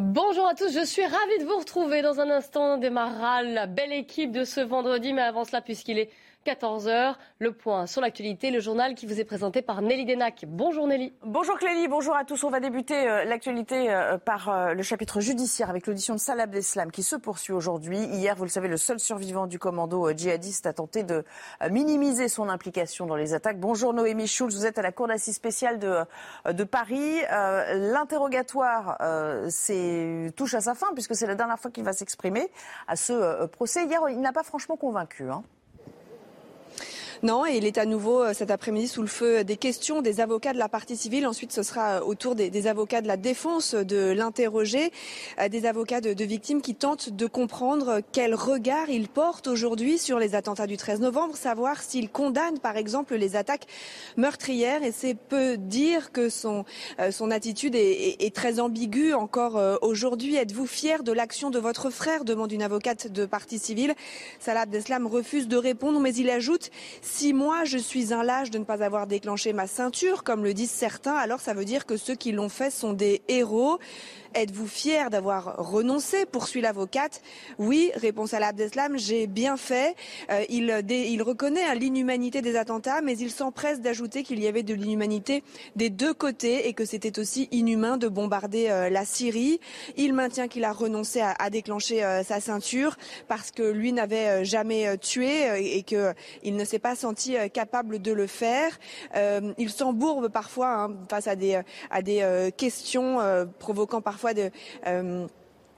[0.00, 2.74] Bonjour à tous, je suis ravie de vous retrouver dans un instant.
[2.74, 6.10] On la belle équipe de ce vendredi, mais avant cela, puisqu'il est
[6.44, 7.14] 14h.
[7.38, 10.44] Le point sur l'actualité, le journal qui vous est présenté par Nelly Denac.
[10.46, 11.14] Bonjour Nelly.
[11.24, 12.44] Bonjour Clélie, bonjour à tous.
[12.44, 16.44] On va débuter euh, l'actualité euh, par euh, le chapitre judiciaire avec l'audition de Salah
[16.44, 17.98] Abdeslam qui se poursuit aujourd'hui.
[17.98, 21.24] Hier, vous le savez, le seul survivant du commando djihadiste a tenté de
[21.70, 23.58] minimiser son implication dans les attaques.
[23.58, 27.20] Bonjour Noémie Schulz, vous êtes à la Cour d'assises spéciale de, Paris.
[27.30, 28.98] L'interrogatoire
[30.36, 32.50] touche à sa fin puisque c'est la dernière fois qu'il va s'exprimer
[32.86, 33.84] à ce procès.
[33.86, 35.30] Hier, il n'a pas franchement convaincu.
[35.30, 35.42] Hein.
[37.24, 40.20] Non, et il est à nouveau euh, cet après-midi sous le feu des questions des
[40.20, 41.26] avocats de la partie civile.
[41.26, 44.92] Ensuite, ce sera euh, au tour des, avocats de la défense de l'interroger,
[45.40, 50.18] euh, des avocats de, victimes qui tentent de comprendre quel regard ils portent aujourd'hui sur
[50.18, 53.68] les attentats du 13 novembre, savoir s'ils condamnent par exemple les attaques
[54.18, 54.82] meurtrières.
[54.82, 56.66] Et c'est peu dire que son,
[57.10, 60.36] son attitude est, très ambiguë encore aujourd'hui.
[60.36, 62.24] Êtes-vous fier de l'action de votre frère?
[62.24, 63.94] demande une avocate de partie civile.
[64.40, 66.70] Salah Abdeslam refuse de répondre, mais il ajoute
[67.16, 70.52] si moi je suis un lâche de ne pas avoir déclenché ma ceinture, comme le
[70.52, 73.78] disent certains, alors ça veut dire que ceux qui l'ont fait sont des héros.
[74.34, 77.22] Êtes-vous fier d'avoir renoncé poursuit l'avocate.
[77.58, 79.94] Oui, répond Salah Abdeslam, j'ai bien fait.
[80.28, 84.64] Euh, il, il, reconnaît hein, l'inhumanité des attentats, mais il s'empresse d'ajouter qu'il y avait
[84.64, 85.44] de l'inhumanité
[85.76, 89.60] des deux côtés et que c'était aussi inhumain de bombarder euh, la Syrie.
[89.96, 92.96] Il maintient qu'il a renoncé à, à déclencher euh, sa ceinture
[93.28, 98.26] parce que lui n'avait jamais tué et qu'il ne s'est pas senti capable de le
[98.26, 98.78] faire.
[99.58, 103.18] il s'embourbe parfois hein, face à des, à des questions
[103.58, 104.23] provoquant parfois
[104.86, 105.26] euh,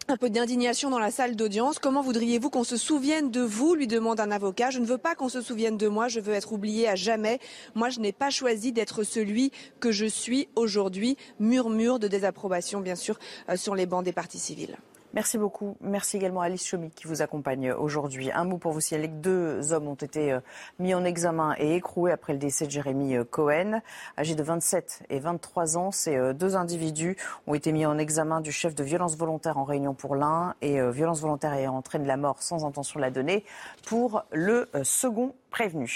[0.09, 1.79] un peu d'indignation dans la salle d'audience.
[1.79, 4.71] Comment voudriez-vous qu'on se souvienne de vous lui demande un avocat.
[4.71, 7.41] Je ne veux pas qu'on se souvienne de moi, je veux être oublié à jamais.
[7.75, 11.17] Moi, je n'ai pas choisi d'être celui que je suis aujourd'hui.
[11.41, 13.19] Murmure de désapprobation, bien sûr,
[13.49, 14.77] euh, sur les bancs des partis civils.
[15.17, 15.79] Merci beaucoup.
[15.81, 18.31] Merci également à Alice Chomy qui vous accompagne aujourd'hui.
[18.33, 20.41] Un mot pour vous signaler que deux hommes ont été euh,
[20.79, 23.81] mis en examen et écroués après le décès de Jérémy euh, Cohen.
[24.19, 27.17] Âgés de 27 et 23 ans, ces euh, deux individus
[27.47, 30.79] ont été mis en examen du chef de violence volontaire en réunion pour l'un et
[30.91, 33.43] violence volontaire et entraîne la mort sans intention de la donner
[33.87, 35.91] pour le second prévenu.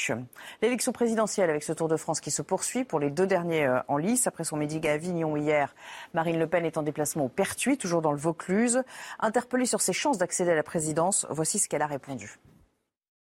[0.63, 3.81] L'élection présidentielle avec ce Tour de France qui se poursuit pour les deux derniers euh,
[3.89, 4.27] en lice.
[4.27, 5.75] Après son médic à Avignon hier,
[6.15, 8.83] Marine Le Pen est en déplacement au Pertuis, toujours dans le Vaucluse.
[9.19, 12.39] Interpellée sur ses chances d'accéder à la présidence, voici ce qu'elle a répondu.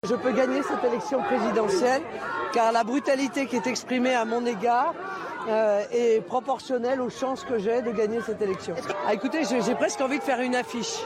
[0.04, 2.02] Je peux gagner cette élection présidentielle
[2.52, 4.94] car la brutalité qui est exprimée à mon égard
[5.48, 8.74] euh, est proportionnelle aux chances que j'ai de gagner cette élection.
[9.06, 10.98] Ah, écoutez, j'ai presque envie de faire une affiche.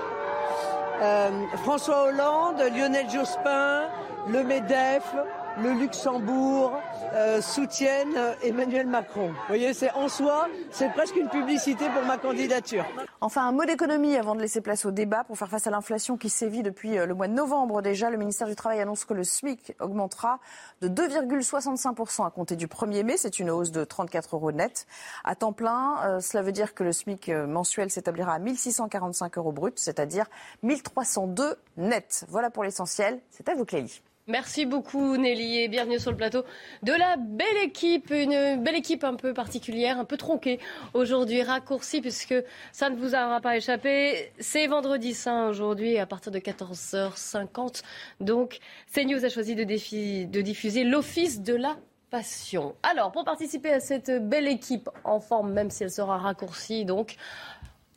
[1.03, 1.31] Euh,
[1.63, 3.89] François Hollande, Lionel Jospin,
[4.29, 5.15] le MEDEF,
[5.59, 6.73] le Luxembourg
[7.13, 9.29] euh, soutiennent Emmanuel Macron.
[9.29, 12.85] Vous voyez, c'est en soi, c'est presque une publicité pour ma candidature.
[13.21, 15.25] Enfin, un mot d'économie avant de laisser place au débat.
[15.25, 18.17] Pour faire face à l'inflation qui sévit depuis euh, le mois de novembre déjà, le
[18.17, 20.39] ministère du Travail annonce que le SMIC augmentera
[20.83, 23.17] de 2,65% à compter du 1er mai.
[23.17, 24.87] C'est une hausse de 34 euros net.
[25.25, 29.53] À temps plein, euh, cela veut dire que le SMIC mensuel s'établira à 1645 euros
[29.53, 30.27] brut, c'est-à-dire
[30.63, 32.25] 1302 net.
[32.29, 33.21] Voilà pour l'essentiel.
[33.31, 34.03] C'est à vous, Clélie.
[34.31, 36.45] Merci beaucoup Nelly et bienvenue sur le plateau
[36.85, 40.61] de la belle équipe, une belle équipe un peu particulière, un peu tronquée
[40.95, 42.37] aujourd'hui, raccourcie puisque
[42.71, 44.31] ça ne vous aura pas échappé.
[44.39, 47.83] C'est vendredi saint aujourd'hui à partir de 14h50.
[48.21, 48.61] Donc
[48.95, 51.77] CNews a choisi de, de diffuser l'office de la
[52.11, 52.77] passion.
[52.85, 57.17] Alors pour participer à cette belle équipe en forme, même si elle sera raccourcie, donc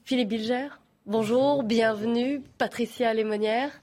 [0.03, 0.69] Philippe Bilger,
[1.05, 3.82] bonjour, bienvenue, Patricia Lémonière.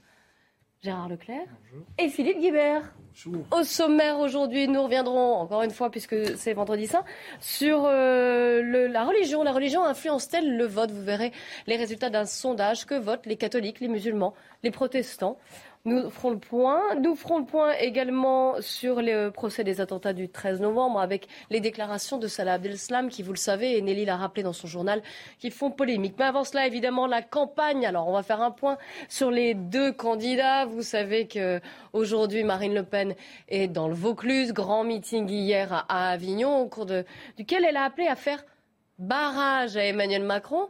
[0.83, 1.45] Gérard Leclerc
[1.99, 2.81] et Philippe Guibert.
[3.51, 7.03] Au sommaire aujourd'hui, nous reviendrons encore une fois, puisque c'est vendredi saint,
[7.39, 9.43] sur euh, la religion.
[9.43, 10.89] La religion influence-t-elle le vote?
[10.89, 11.33] Vous verrez
[11.67, 14.33] les résultats d'un sondage que votent les catholiques, les musulmans,
[14.63, 15.37] les protestants.
[15.83, 16.95] Nous ferons le point.
[16.95, 21.59] Nous ferons le point également sur le procès des attentats du 13 novembre avec les
[21.59, 25.01] déclarations de Salah Abdeslam qui, vous le savez, et Nelly l'a rappelé dans son journal,
[25.39, 26.15] qui font polémique.
[26.19, 27.85] Mais avant cela, évidemment, la campagne.
[27.85, 28.77] Alors, on va faire un point
[29.09, 30.65] sur les deux candidats.
[30.65, 31.59] Vous savez que
[31.93, 33.15] aujourd'hui, Marine Le Pen
[33.47, 34.53] est dans le Vaucluse.
[34.53, 36.85] Grand meeting hier à Avignon, au cours
[37.37, 38.45] duquel elle a appelé à faire
[38.99, 40.69] barrage à Emmanuel Macron,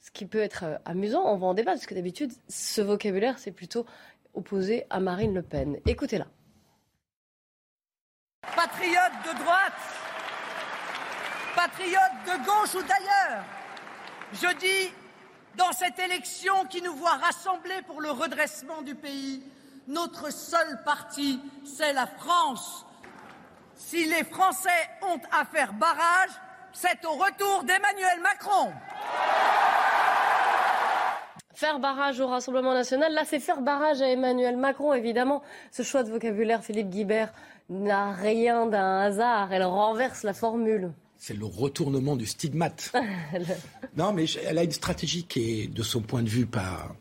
[0.00, 3.38] ce qui peut être euh, amusant, on va en débattre, parce que d'habitude, ce vocabulaire,
[3.38, 3.86] c'est plutôt
[4.34, 5.78] opposé à Marine Le Pen.
[5.86, 6.26] Écoutez-la.
[8.54, 9.72] Patriote de droite,
[11.56, 13.44] patriote de gauche ou d'ailleurs,
[14.32, 14.92] je dis,
[15.56, 19.42] dans cette élection qui nous voit rassemblés pour le redressement du pays,
[19.86, 22.86] notre seul parti, c'est la France.
[23.76, 24.70] Si les Français
[25.02, 26.30] ont à faire barrage,
[26.72, 28.72] c'est au retour d'Emmanuel Macron.
[31.54, 35.42] Faire barrage au Rassemblement national, là c'est faire barrage à Emmanuel Macron, évidemment.
[35.70, 37.32] Ce choix de vocabulaire, Philippe Guibert,
[37.70, 40.92] n'a rien d'un hasard, elle renverse la formule.
[41.16, 42.92] C'est le retournement du stigmate.
[43.96, 46.94] non, mais elle a une stratégie qui est, de son point de vue, pas,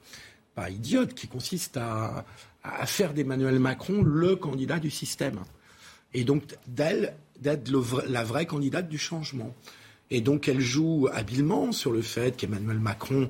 [0.56, 2.24] pas idiote, qui consiste à,
[2.64, 5.40] à faire d'Emmanuel Macron le candidat du système.
[6.14, 7.72] Et donc d'elle, d'être
[8.08, 9.54] la vraie candidate du changement.
[10.12, 13.30] Et donc elle joue habilement sur le fait qu'Emmanuel Macron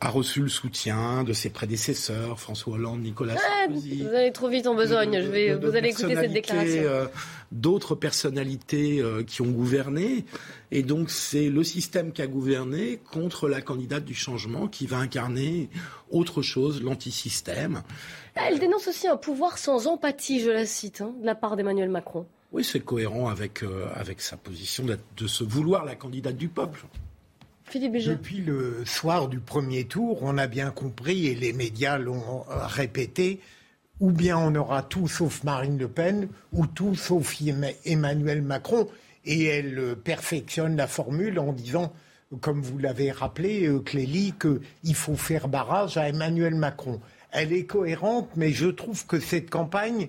[0.00, 4.02] a reçu le soutien de ses prédécesseurs, François Hollande, Nicolas ah, Sarkozy.
[4.02, 6.82] Vous allez trop vite en besogne, je vais, vous allez écouter cette déclaration.
[6.84, 7.06] Euh,
[7.52, 10.24] d'autres personnalités euh, qui ont gouverné.
[10.70, 14.98] Et donc c'est le système qui a gouverné contre la candidate du changement qui va
[14.98, 15.68] incarner
[16.10, 17.82] autre chose, l'antisystème.
[18.34, 21.88] Elle dénonce aussi un pouvoir sans empathie, je la cite, hein, de la part d'Emmanuel
[21.88, 22.26] Macron.
[22.52, 26.84] Oui, c'est cohérent avec, euh, avec sa position de se vouloir la candidate du peuple.
[27.64, 32.44] Philippe Depuis le soir du premier tour, on a bien compris, et les médias l'ont
[32.50, 33.38] euh, répété,
[34.00, 37.40] ou bien on aura tout sauf Marine Le Pen, ou tout sauf
[37.84, 38.88] Emmanuel Macron.
[39.24, 41.92] Et elle euh, perfectionne la formule en disant,
[42.40, 47.00] comme vous l'avez rappelé, Clélie, qu'il faut faire barrage à Emmanuel Macron.
[47.30, 50.08] Elle est cohérente, mais je trouve que cette campagne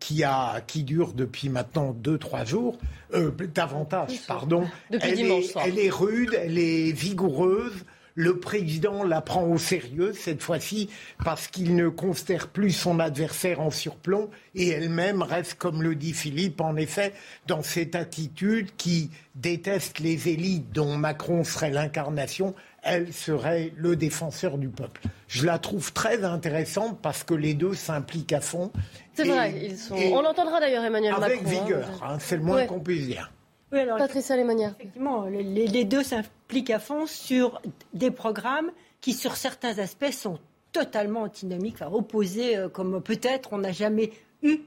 [0.00, 2.78] qui, a, qui dure depuis maintenant deux, trois jours,
[3.14, 4.66] euh, davantage, pardon.
[4.90, 7.84] Depuis elle, dimanche est, elle est rude, elle est vigoureuse.
[8.20, 10.90] Le président la prend au sérieux cette fois-ci
[11.24, 16.12] parce qu'il ne considère plus son adversaire en surplomb et elle-même reste, comme le dit
[16.12, 17.14] Philippe, en effet,
[17.46, 24.58] dans cette attitude qui déteste les élites dont Macron serait l'incarnation elle serait le défenseur
[24.58, 25.02] du peuple.
[25.28, 28.70] Je la trouve très intéressante parce que les deux s'impliquent à fond.
[29.14, 29.96] C'est vrai, ils sont...
[29.96, 31.26] on l'entendra d'ailleurs Emmanuel Macron.
[31.26, 33.30] Avec hein, vigueur, hein, c'est le moins qu'on puisse dire.
[33.72, 34.74] Oui, alors, Patricia Lémonière.
[34.78, 37.60] Effectivement, les, deux s'impliquent à fond sur
[37.94, 38.70] des programmes
[39.00, 40.38] qui, sur certains aspects, sont
[40.72, 44.12] totalement antinomiques, enfin, opposés, euh, comme peut-être on n'a jamais
[44.42, 44.60] eu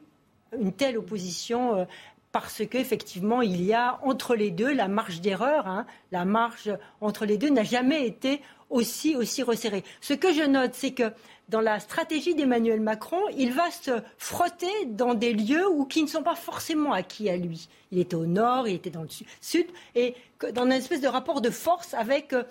[0.57, 1.85] une telle opposition euh,
[2.33, 7.25] parce qu'effectivement, il y a entre les deux la marge d'erreur, hein, la marge entre
[7.25, 8.41] les deux n'a jamais été
[8.71, 9.83] aussi, aussi resserrée.
[10.01, 11.13] Ce que je note, c'est que
[11.49, 16.07] dans la stratégie d'Emmanuel Macron, il va se frotter dans des lieux où qui ne
[16.07, 17.69] sont pas forcément acquis à lui.
[17.91, 19.09] Il était au nord, il était dans le
[19.41, 20.15] sud, et
[20.53, 22.43] dans une espèce de rapport de force avec euh,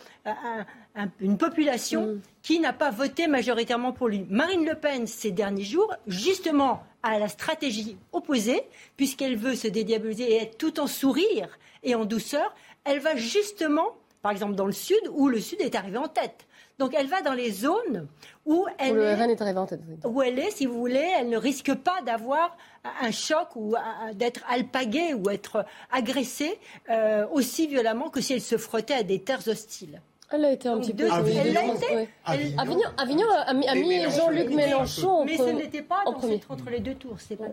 [1.19, 2.21] une population mm.
[2.43, 4.25] qui n'a pas voté majoritairement pour lui.
[4.31, 8.63] Marine Le Pen, ces derniers jours, justement, à la stratégie opposée,
[8.97, 12.55] puisqu'elle veut se dédiaboliser et être tout en sourire et en douceur,
[12.85, 16.47] elle va justement, par exemple dans le Sud, où le Sud est arrivé en tête.
[16.79, 18.09] Donc elle va dans les zones
[18.47, 22.01] où elle, est, en tête, où elle est, si vous voulez, elle ne risque pas
[22.03, 22.57] d'avoir
[23.01, 23.75] un choc ou
[24.15, 26.59] d'être alpaguée ou être agressée
[26.91, 30.01] euh, aussi violemment que si elle se frottait à des terres hostiles.
[30.35, 31.05] Elle a été un petit peu.
[31.05, 32.09] Elle l'a été.
[32.25, 35.25] Avignon, a mis, Jean-Luc Mélenchon.
[35.25, 37.17] Mais ce n'était pas dans entre les deux tours.
[37.19, 37.45] C'est pas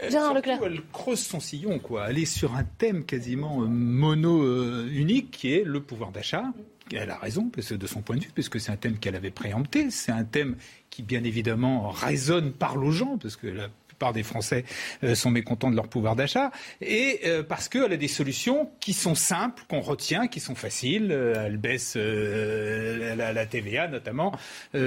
[0.00, 0.60] euh, Gérard Leclerc.
[0.64, 2.10] Elle creuse son sillon, quoi.
[2.10, 6.44] Elle est sur un thème quasiment euh, mono euh, unique qui est le pouvoir d'achat.
[6.92, 9.16] Elle a raison, parce que de son point de vue, puisque c'est un thème qu'elle
[9.16, 9.90] avait préempté.
[9.90, 10.56] C'est un thème
[10.88, 13.68] qui, bien évidemment, résonne, parle aux gens, parce que la
[13.98, 14.64] plupart des Français
[15.02, 18.92] euh, sont mécontents de leur pouvoir d'achat, et euh, parce qu'elle a des solutions qui
[18.92, 21.10] sont simples, qu'on retient, qui sont faciles.
[21.10, 24.32] Euh, elle baisse la, TVA notamment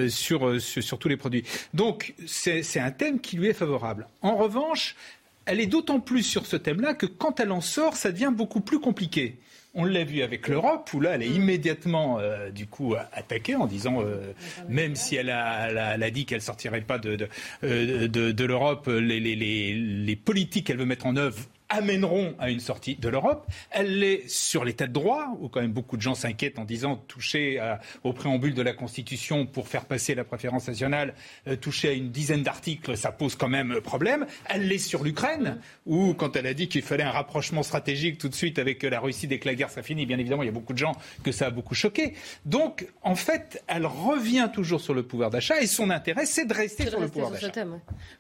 [0.08, 1.44] sur, sur, sur tous les produits.
[1.74, 4.08] Donc c'est un thème qui lui est favorable.
[4.22, 4.96] En revanche,
[5.46, 8.62] elle est d'autant plus sur ce thème-là que quand elle en sort, ça devient beaucoup
[8.62, 9.40] plus compliqué.
[9.74, 13.68] On l'a vu avec l'Europe, où là, elle est immédiatement, euh, du coup, attaquée en
[13.68, 14.34] disant, euh,
[14.68, 17.30] même si elle a, dit qu'elle sortirait pas de, de,
[17.64, 21.38] euh, l'Europe, les, les politiques qu'elle veut mettre en œuvre
[21.72, 23.48] amèneront à une sortie de l'Europe.
[23.72, 26.98] Elle l'est sur l'état de droit, où quand même beaucoup de gens s'inquiètent en disant
[26.98, 27.60] toucher
[28.04, 31.16] au préambule de la Constitution pour faire passer la préférence nationale,
[31.48, 34.26] euh, toucher à une dizaine d'articles, ça pose quand même problème.
[34.46, 38.30] Elle l'est sur l'Ukraine, où quand elle a dit qu'il fallait un rapprochement stratégique tout
[38.30, 40.50] de suite avec la Russie dès que la guerre sera finie, bien évidemment, il y
[40.50, 42.14] a beaucoup de gens que ça a beaucoup choqué.
[42.46, 46.54] Donc, en fait, elle revient toujours sur le pouvoir d'achat et son intérêt, c'est de
[46.54, 47.52] rester sur le pouvoir d'achat.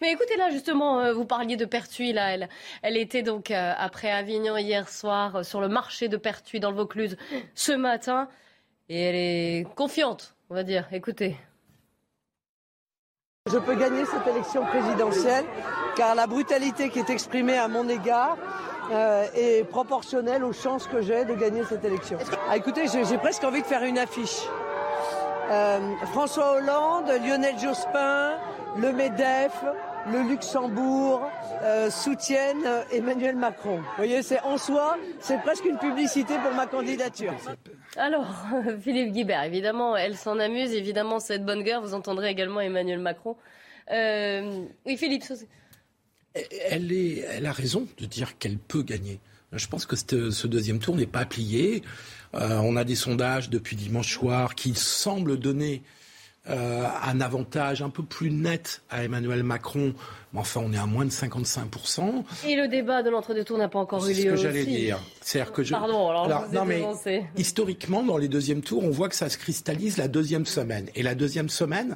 [0.01, 2.49] Mais écoutez là, justement, euh, vous parliez de Pertuis, là, elle,
[2.81, 6.69] elle était donc euh, après Avignon hier soir euh, sur le marché de Pertuis dans
[6.69, 7.17] le Vaucluse
[7.55, 8.27] ce matin.
[8.89, 10.87] Et elle est confiante, on va dire.
[10.91, 11.37] Écoutez.
[13.51, 15.45] Je peux gagner cette élection présidentielle
[15.95, 18.37] car la brutalité qui est exprimée à mon égard
[18.91, 22.19] euh, est proportionnelle aux chances que j'ai de gagner cette élection.
[22.49, 24.41] Ah, écoutez, j'ai presque envie de faire une affiche.
[26.13, 28.37] François Hollande, Lionel Jospin,
[28.77, 29.65] le MEDEF,
[30.09, 31.29] le Luxembourg
[31.63, 33.77] euh, soutiennent Emmanuel Macron.
[33.77, 37.33] Vous voyez, c'est en soi, c'est presque une publicité pour ma candidature.
[37.97, 38.27] Alors,
[38.81, 41.81] Philippe Guibert, évidemment, elle s'en amuse, évidemment, cette bonne guerre.
[41.81, 43.35] Vous entendrez également Emmanuel Macron.
[43.91, 45.23] Euh, oui, Philippe.
[46.33, 49.19] Elle, est, elle a raison de dire qu'elle peut gagner.
[49.51, 51.83] Je pense que ce deuxième tour n'est pas plié.
[52.33, 55.83] Euh, on a des sondages depuis dimanche soir qui semblent donner
[56.49, 59.93] euh, un avantage un peu plus net à Emmanuel Macron.
[60.33, 62.23] Mais enfin, on est à moins de 55%.
[62.47, 64.15] Et le débat de l'entre-deux tours n'a pas encore eu lieu.
[64.15, 64.99] C'est ce que j'allais dire.
[65.21, 65.71] cest que je...
[65.71, 66.83] Pardon, alors, non, mais
[67.37, 70.89] historiquement, dans les deuxièmes tours, on voit que ça se cristallise la deuxième semaine.
[70.95, 71.95] Et la deuxième semaine,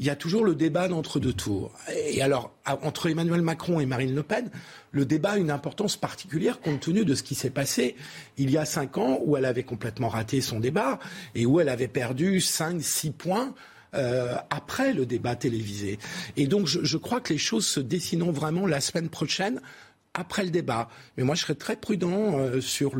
[0.00, 1.72] il y a toujours le débat d'entre-deux tours.
[1.94, 4.50] Et alors, entre Emmanuel Macron et Marine Le Pen,
[4.92, 7.96] le débat a une importance particulière compte tenu de ce qui s'est passé
[8.38, 10.98] il y a cinq ans où elle avait complètement raté son débat
[11.34, 13.52] et où elle avait perdu cinq, six points
[13.92, 15.98] euh, après le débat télévisé.
[16.38, 19.60] Et donc, je, je, crois que les choses se dessineront vraiment la semaine prochaine
[20.14, 20.88] après le débat.
[21.16, 22.96] Mais moi, je serais très prudent euh, sur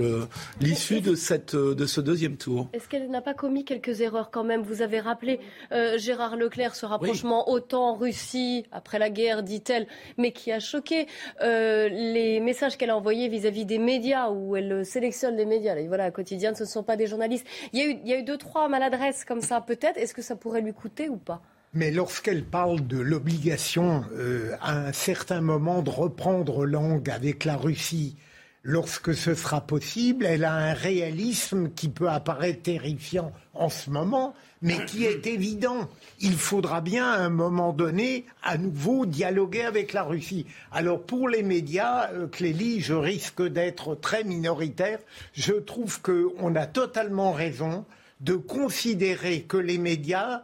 [0.60, 2.68] l'issue de, cette, euh, de ce deuxième tour.
[2.72, 4.62] Est-ce qu'elle n'a pas commis quelques erreurs quand même?
[4.62, 5.40] Vous avez rappelé
[5.72, 9.88] euh, Gérard Leclerc, ce rapprochement autant Russie après la guerre, dit-elle,
[10.18, 11.06] mais qui a choqué
[11.40, 15.74] les messages qu'elle a envoyés vis-à-vis des médias, où elle sélectionne les médias.
[15.74, 17.46] Là, voilà, quotidienne, ce ne sont pas des journalistes.
[17.72, 19.96] Il y a eu, il y a eu deux, trois maladresses comme ça, peut-être.
[19.96, 21.42] Est-ce que ça pourrait lui coûter ou pas?
[21.72, 27.56] Mais lorsqu'elle parle de l'obligation euh, à un certain moment de reprendre langue avec la
[27.56, 28.16] Russie,
[28.62, 34.34] lorsque ce sera possible, elle a un réalisme qui peut apparaître terrifiant en ce moment,
[34.62, 35.88] mais qui est évident.
[36.18, 40.46] Il faudra bien à un moment donné à nouveau dialoguer avec la Russie.
[40.72, 44.98] Alors pour les médias, euh, Clélie, je risque d'être très minoritaire.
[45.32, 47.84] Je trouve qu'on a totalement raison
[48.20, 50.42] de considérer que les médias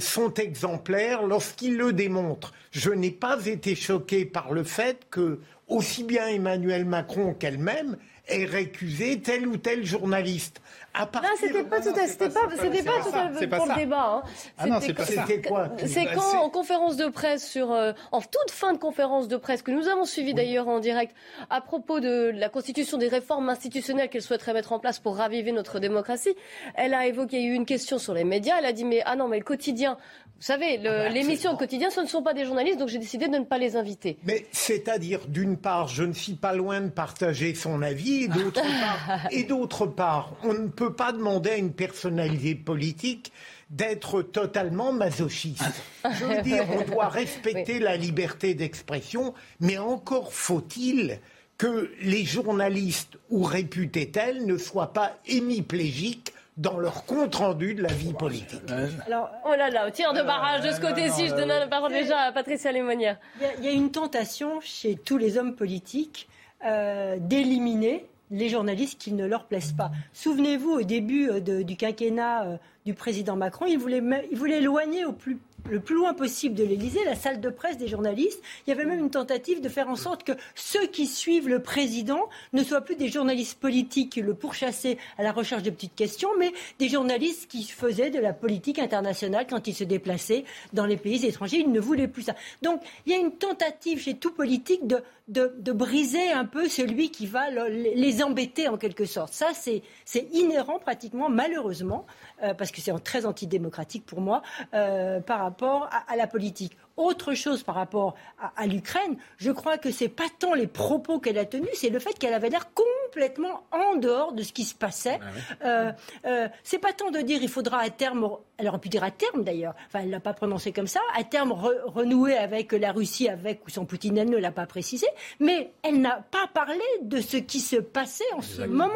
[0.00, 2.52] sont exemplaires lorsqu'ils le démontrent.
[2.70, 7.96] Je n'ai pas été choqué par le fait que, aussi bien Emmanuel Macron qu'elle-même,
[8.28, 10.60] ait récusé tel ou tel journaliste.
[10.98, 14.14] Non, c'était pas tout à c'était pas, c'était pas tout à pour le débat.
[14.14, 14.22] Hein.
[14.56, 15.24] Ah non, c'est pas ça.
[15.46, 19.36] quoi C'est quand en conférence de presse sur, euh, en toute fin de conférence de
[19.36, 21.14] presse que nous avons suivi d'ailleurs en direct
[21.50, 25.52] à propos de la constitution des réformes institutionnelles qu'elle souhaiterait mettre en place pour raviver
[25.52, 26.34] notre démocratie,
[26.74, 28.56] elle a évoqué eu une question sur les médias.
[28.58, 29.98] Elle a dit mais ah non mais le quotidien,
[30.38, 32.98] vous savez, ah bah, l'émission de quotidien, ce ne sont pas des journalistes, donc j'ai
[32.98, 34.18] décidé de ne pas les inviter.
[34.22, 38.62] Mais c'est-à-dire, d'une part, je ne suis pas loin de partager son avis, et d'autre
[38.80, 43.32] part, et d'autre part, on ne peut pas demander à une personnalité politique
[43.70, 45.82] d'être totalement masochiste.
[46.04, 51.18] Je veux dire, on doit respecter la liberté d'expression, mais encore faut-il
[51.58, 57.92] que les journalistes ou réputés tels ne soient pas hémiplégiques dans leur compte-rendu de la
[57.92, 58.60] vie politique.
[59.06, 61.92] Alors, oh là là, au tir de barrage de ce côté-ci, je donne la parole
[61.92, 63.16] déjà à Patricia Lémonière.
[63.58, 66.28] Il y, a une tentation chez tous les hommes politiques
[66.64, 69.90] euh, d'éliminer les journalistes qui ne leur plaisent pas.
[70.12, 75.04] Souvenez-vous, au début euh, du quinquennat euh, du président Macron, il voulait, il voulait éloigner
[75.04, 75.38] au plus
[75.70, 78.40] le plus loin possible de l'Élysée, la salle de presse des journalistes.
[78.66, 81.62] Il y avait même une tentative de faire en sorte que ceux qui suivent le
[81.62, 85.94] président ne soient plus des journalistes politiques qui le pourchassaient à la recherche de petites
[85.94, 90.86] questions, mais des journalistes qui faisaient de la politique internationale quand ils se déplaçaient dans
[90.86, 91.58] les pays étrangers.
[91.58, 92.34] Ils ne voulaient plus ça.
[92.62, 97.10] Donc il y a une tentative chez tout politique de, de, briser un peu celui
[97.10, 99.32] qui va les embêter en quelque sorte.
[99.32, 102.06] Ça, c'est inhérent pratiquement, malheureusement,
[102.42, 104.42] euh, parce que c'est très antidémocratique pour moi,
[104.74, 106.76] euh, par rapport à, la politique.
[106.98, 108.16] Autre chose par rapport
[108.56, 112.00] à, l'Ukraine, je crois que c'est pas tant les propos qu'elle a tenus, c'est le
[112.00, 115.20] fait qu'elle avait l'air complètement en dehors de ce qui se passait.
[115.22, 115.92] Ah euh,
[116.26, 119.12] euh, c'est pas tant de dire il faudra à terme, elle aurait pu dire à
[119.12, 123.28] terme d'ailleurs, enfin elle l'a pas prononcé comme ça, à terme renouer avec la Russie,
[123.28, 125.06] avec ou sans Poutine, elle ne l'a pas précisé,
[125.38, 128.94] mais elle n'a pas parlé de ce qui se passait en ce moment.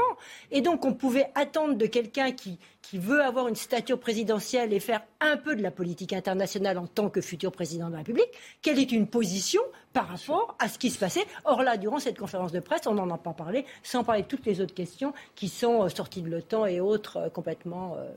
[0.50, 4.80] Et donc on pouvait attendre de quelqu'un qui qui veut avoir une stature présidentielle et
[4.80, 8.28] faire un peu de la politique internationale en tant que futur président de la République,
[8.60, 9.62] quelle est une position
[9.92, 11.24] par rapport à ce qui se passait.
[11.44, 14.26] Or là, durant cette conférence de presse, on n'en a pas parlé, sans parler de
[14.26, 17.96] toutes les autres questions qui sont euh, sorties de l'OTAN et autres euh, complètement...
[17.98, 18.10] Euh,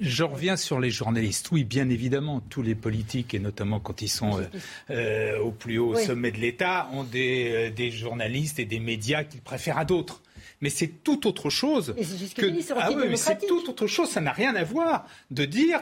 [0.00, 1.50] Je reviens sur les journalistes.
[1.50, 4.44] Oui, bien évidemment, tous les politiques, et notamment quand ils sont euh,
[4.90, 9.40] euh, au plus haut sommet de l'État, ont des, des journalistes et des médias qu'ils
[9.40, 10.22] préfèrent à d'autres
[10.60, 11.94] mais c'est tout autre chose.
[12.34, 12.46] que,
[12.76, 14.08] ah oui, c'est tout autre chose.
[14.10, 15.80] Ça n'a rien à voir de dire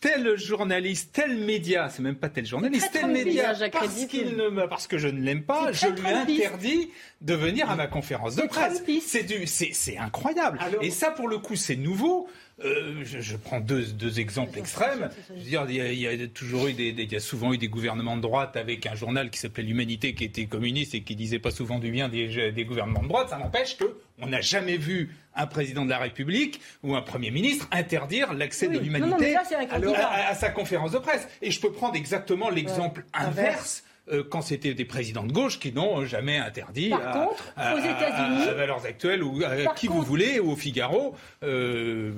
[0.00, 4.86] tel journaliste, tel média, c'est même pas tel journaliste, tel média, parce, qu'il ne, parce
[4.86, 6.90] que je ne l'aime pas, je lui interdis
[7.22, 8.82] de venir à ma conférence de presse.
[9.06, 10.58] C'est incroyable.
[10.82, 12.28] Et ça, pour le coup, c'est nouveau.
[12.64, 15.10] Euh, je, prends deux, deux exemples extrêmes.
[15.28, 17.66] Je veux dire, il y, a, toujours eu des, il y a souvent eu des
[17.66, 21.40] gouvernements de droite avec un journal qui s'appelait l'Humanité, qui était communiste et qui disait
[21.40, 23.30] pas souvent du bien des, des gouvernements de droite.
[23.30, 27.32] Ça n'empêche que on n'a jamais vu un président de la République ou un Premier
[27.32, 31.26] ministre interdire l'accès de l'humanité à, sa conférence de presse.
[31.42, 33.82] Et je peux prendre exactement l'exemple inverse
[34.12, 37.28] euh, quand c'était des présidents de gauche qui n'ont jamais interdit à,
[37.74, 41.14] aux Valeurs Actuelles ou à qui vous voulez, ou au Figaro.
[41.42, 42.12] Euh,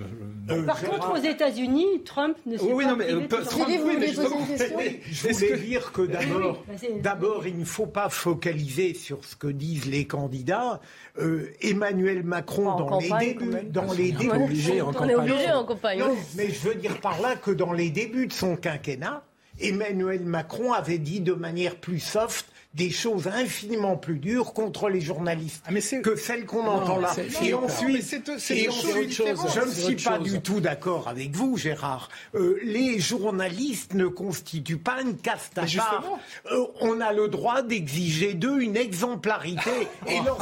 [0.67, 2.91] Par contre, aux États-Unis, Trump ne s'est oui, pas.
[2.91, 6.65] Non, mais, euh, Trump, oui, mais je voulais dire que d'abord,
[7.03, 10.81] d'abord, il ne faut pas focaliser sur ce que disent les candidats.
[11.19, 16.01] Euh, Emmanuel Macron, dans, les débuts, dans les débuts, on est obligé en campagne.
[16.01, 19.23] Non, mais je veux dire par là que dans les débuts de son quinquennat,
[19.61, 22.47] Emmanuel Macron avait dit de manière plus soft
[22.77, 25.73] des choses infiniment plus dures contre les journalistes ah,
[26.03, 27.11] que celles qu'on entend là.
[27.43, 32.11] Et ensuite, et ensuite je ne suis pas du tout d'accord avec vous, Gérard.
[32.35, 36.05] Euh, les journalistes ne constituent pas une caste à part.
[36.53, 39.89] Euh, on a le droit d'exiger d'eux une exemplarité.
[40.07, 40.39] et Alors,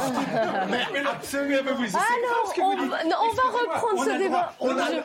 [2.57, 2.75] on,
[3.33, 4.53] va reprendre ce débat.
[4.59, 5.03] On a, le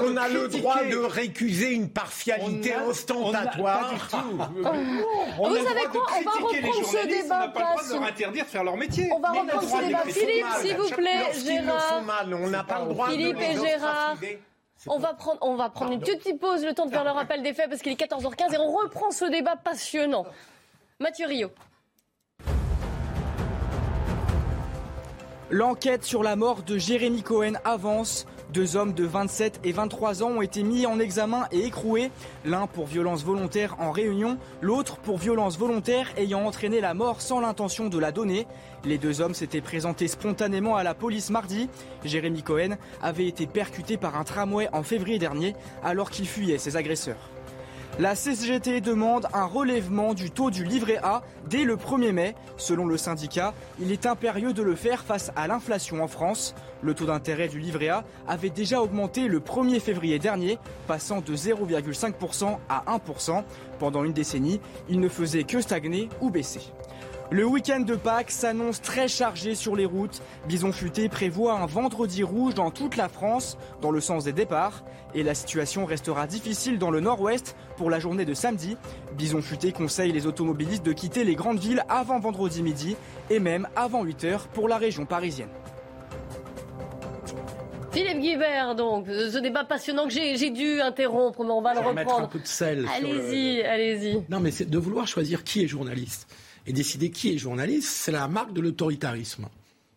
[0.00, 3.94] droit, on a le droit de récuser une partialité ostentatoire.
[3.94, 7.36] Vous savez quoi va reprendre ce débat.
[7.36, 9.10] On n'a pas le droit de leur interdire de faire leur métier.
[9.12, 10.02] On va reprendre ce débat.
[10.06, 12.02] Philippe, s'il vous plaît, Gérard.
[12.32, 14.16] on n'a pas le droit Philippe et Gérard.
[14.86, 17.42] On va prendre, on va prendre une petite pause, le temps de faire le rappel
[17.42, 20.24] des faits, parce qu'il est 14h15 et on reprend ce débat passionnant.
[20.98, 21.50] Mathieu Rio.
[25.50, 28.24] L'enquête sur la mort de Jérémy Cohen avance.
[28.52, 32.10] Deux hommes de 27 et 23 ans ont été mis en examen et écroués,
[32.44, 37.38] l'un pour violence volontaire en réunion, l'autre pour violence volontaire ayant entraîné la mort sans
[37.38, 38.48] l'intention de la donner.
[38.84, 41.68] Les deux hommes s'étaient présentés spontanément à la police mardi.
[42.04, 46.76] Jérémy Cohen avait été percuté par un tramway en février dernier alors qu'il fuyait ses
[46.76, 47.30] agresseurs.
[48.00, 52.34] La CGT demande un relèvement du taux du livret A dès le 1er mai.
[52.56, 56.54] Selon le syndicat, il est impérieux de le faire face à l'inflation en France.
[56.80, 61.36] Le taux d'intérêt du livret A avait déjà augmenté le 1er février dernier, passant de
[61.36, 63.44] 0,5% à 1%.
[63.78, 66.72] Pendant une décennie, il ne faisait que stagner ou baisser.
[67.32, 70.20] Le week-end de Pâques s'annonce très chargé sur les routes.
[70.48, 74.82] Bison Futé prévoit un vendredi rouge dans toute la France, dans le sens des départs.
[75.14, 78.76] Et la situation restera difficile dans le nord-ouest pour la journée de samedi.
[79.16, 82.96] Bison Futé conseille les automobilistes de quitter les grandes villes avant vendredi midi
[83.30, 85.50] et même avant 8 heures pour la région parisienne.
[87.92, 91.94] Philippe Guibert, donc, ce débat passionnant que j'ai dû interrompre, mais on va le reprendre.
[91.94, 92.86] Mettre un peu de sel.
[92.92, 94.24] Allez-y, allez-y.
[94.28, 96.26] Non, mais c'est de vouloir choisir qui est journaliste
[96.66, 99.46] et décider qui est journaliste, c'est la marque de l'autoritarisme.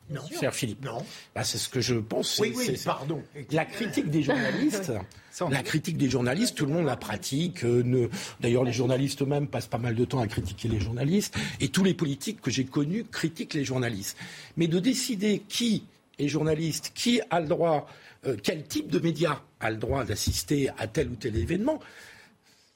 [0.09, 0.83] Non, cher Philippe.
[0.83, 1.03] Non.
[1.33, 2.39] Bah, c'est ce que je pense.
[2.39, 3.23] Oui, oui, pardon.
[3.51, 4.91] La critique des journalistes,
[5.49, 7.63] la critique des journalistes, tout le monde la pratique.
[7.63, 11.35] Euh, d'ailleurs, les journalistes eux-mêmes passent pas mal de temps à critiquer les journalistes.
[11.61, 14.17] Et tous les politiques que j'ai connus critiquent les journalistes.
[14.57, 15.85] Mais de décider qui
[16.19, 17.87] est journaliste, qui a le droit,
[18.27, 21.79] euh, quel type de média a le droit d'assister à tel ou tel événement,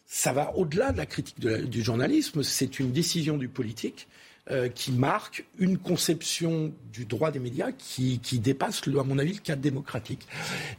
[0.07, 4.07] ça va au-delà de la critique du journalisme, c'est une décision du politique
[4.49, 9.39] euh, qui marque une conception du droit des médias qui, dépasse, à mon avis, le
[9.39, 10.25] cadre démocratique.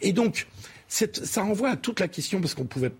[0.01, 0.47] Et donc,
[0.89, 2.91] ça renvoie à toute la question, parce qu'on pouvait,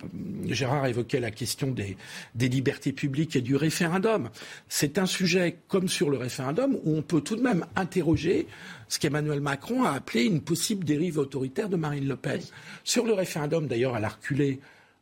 [0.45, 1.97] Gérard évoquait la question des,
[2.35, 4.29] des libertés publiques et du référendum.
[4.67, 8.45] C'est un sujet, comme sur le référendum, où on peut tout de même interroger
[8.89, 12.41] ce qu'Emmanuel Macron a appelé une possible dérive autoritaire de Marine Le Pen.
[12.83, 14.59] Sur le référendum, d'ailleurs, elle a reculé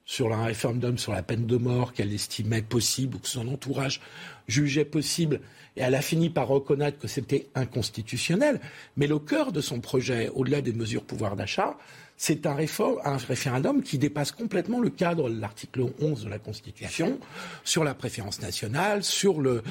[0.07, 3.99] sur un référendum sur la peine de mort qu'elle estimait possible ou que son entourage
[4.47, 5.41] jugeait possible.
[5.75, 8.61] Et elle a fini par reconnaître que c'était inconstitutionnel.
[8.95, 11.77] Mais le cœur de son projet, au-delà des mesures pouvoir d'achat,
[12.15, 17.19] c'est un, référendum qui dépasse complètement le cadre de l'article 11 de la Constitution
[17.63, 19.61] sur la préférence nationale, sur le,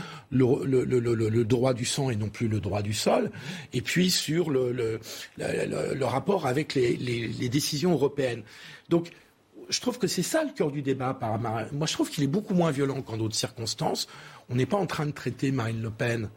[1.44, 3.32] droit du sang et non plus le droit du sol,
[3.72, 5.00] et puis sur le,
[6.02, 8.42] rapport avec les, les décisions européennes.
[8.90, 9.10] Donc,
[9.68, 11.18] je trouve que c'est ça le cœur du débat.
[11.72, 14.06] Moi, je trouve qu'il est beaucoup moins violent qu'en d'autres circonstances.
[14.48, 16.28] On n'est pas en train de traiter Marine Le Pen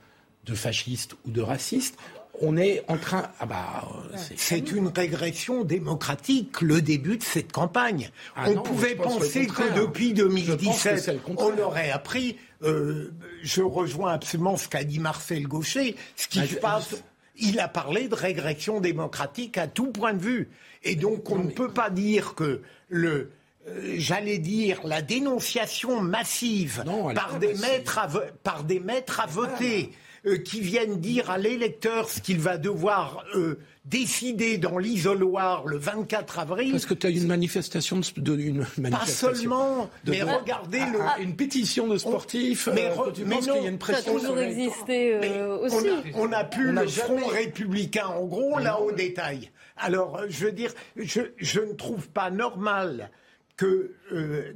[0.45, 1.97] de fasciste ou de raciste.
[2.41, 3.29] on est en train.
[3.39, 8.09] Ah bah, euh, c'est une régression démocratique, le début de cette campagne.
[8.35, 12.37] Ah on pouvait penser que depuis 2017, on aurait appris.
[12.63, 15.95] Euh, je rejoins absolument ce qu'a dit Marcel Gaucher.
[16.15, 17.03] Ce qui bah, se passe,
[17.41, 20.49] il a parlé de régression démocratique à tout point de vue.
[20.83, 23.31] Et donc, on ne peut pas dire que le,
[23.67, 27.99] euh, j'allais dire, la dénonciation massive par, des maîtres
[28.43, 29.91] par des maîtres à voter
[30.25, 35.77] euh, qui viennent dire à l'électeur ce qu'il va devoir euh, décider dans l'isoloir le
[35.77, 36.71] 24 avril.
[36.71, 39.29] Parce que tu as une manifestation de, une manifestation.
[39.29, 42.67] Pas seulement, mais regardez le, ah, une pétition de sportifs.
[42.73, 44.03] mais, euh, tu qu'il y a une pression.
[44.03, 45.15] Ça a toujours existé
[45.61, 45.87] aussi.
[46.15, 48.07] On a, pu le Front républicain.
[48.07, 49.51] En gros, là au détail.
[49.77, 53.09] Alors, je veux dire, je, je ne trouve pas normal
[53.55, 53.93] que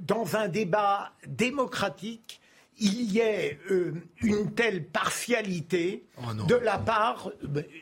[0.05, 2.41] dans un débat démocratique,
[2.79, 7.29] il y ait euh, une telle partialité oh de la part,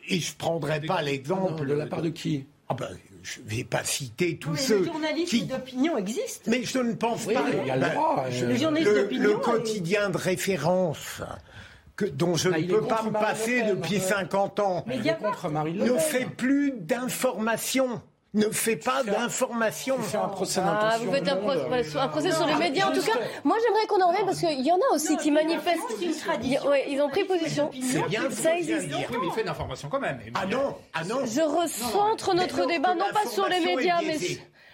[0.08, 1.66] et je ne prendrai pas l'exemple.
[1.66, 2.46] De la part de qui?
[2.70, 2.90] Ah ben,
[3.24, 4.80] je ne vais pas citer tous ceux.
[4.80, 6.50] Les journalistes d'opinion existent.
[6.50, 7.46] Mais je ne pense pas.
[7.62, 11.22] Il y a le, droit, le, quotidien de référence.
[11.96, 16.74] Que, dont je bah, ne peux pas me passer depuis 50 ans, ne fait plus
[16.78, 18.02] d'informations
[18.34, 19.96] ne fait pas d'information.
[19.96, 22.90] un procès ah, vous faites un, procès sur les médias.
[22.90, 25.32] En tout cas, moi j'aimerais qu'on en revienne parce qu'il y en a aussi qui
[25.32, 25.82] manifestent.
[26.42, 27.70] ils ont pris position.
[27.82, 28.88] C'est bien, ça existe.
[28.90, 30.20] Oui, mais il fait d'information quand même.
[30.36, 31.26] Ah non, ah non.
[31.26, 34.18] Je recentre notre débat non pas sur les médias, mais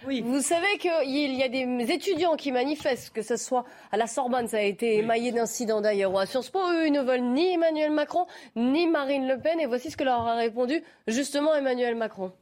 [0.06, 0.22] oui.
[0.24, 4.46] Vous savez qu'il y a des étudiants qui manifestent, que ce soit à la Sorbonne,
[4.46, 7.54] ça a été émaillé d'incidents d'ailleurs, ou à Sciences Po, eux, ils ne veulent ni
[7.54, 11.96] Emmanuel Macron, ni Marine Le Pen, et voici ce que leur a répondu justement Emmanuel
[11.96, 12.32] Macron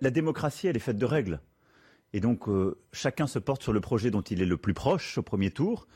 [0.00, 1.40] la démocratie, elle est faite de règles.
[2.12, 5.18] Et donc, euh, chacun se porte sur le projet dont il est le plus proche
[5.18, 5.86] au premier tour.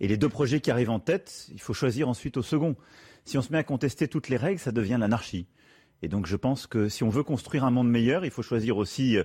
[0.00, 2.76] Et les deux projets qui arrivent en tête, il faut choisir ensuite au second.
[3.24, 5.46] Si on se met à contester toutes les règles, ça devient l'anarchie.
[6.02, 8.76] Et donc, je pense que si on veut construire un monde meilleur, il faut choisir
[8.76, 9.24] aussi euh,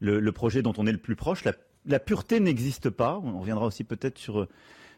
[0.00, 1.44] le, projet dont on est le plus proche.
[1.84, 3.18] La, pureté n'existe pas.
[3.22, 4.48] On reviendra aussi peut-être sur,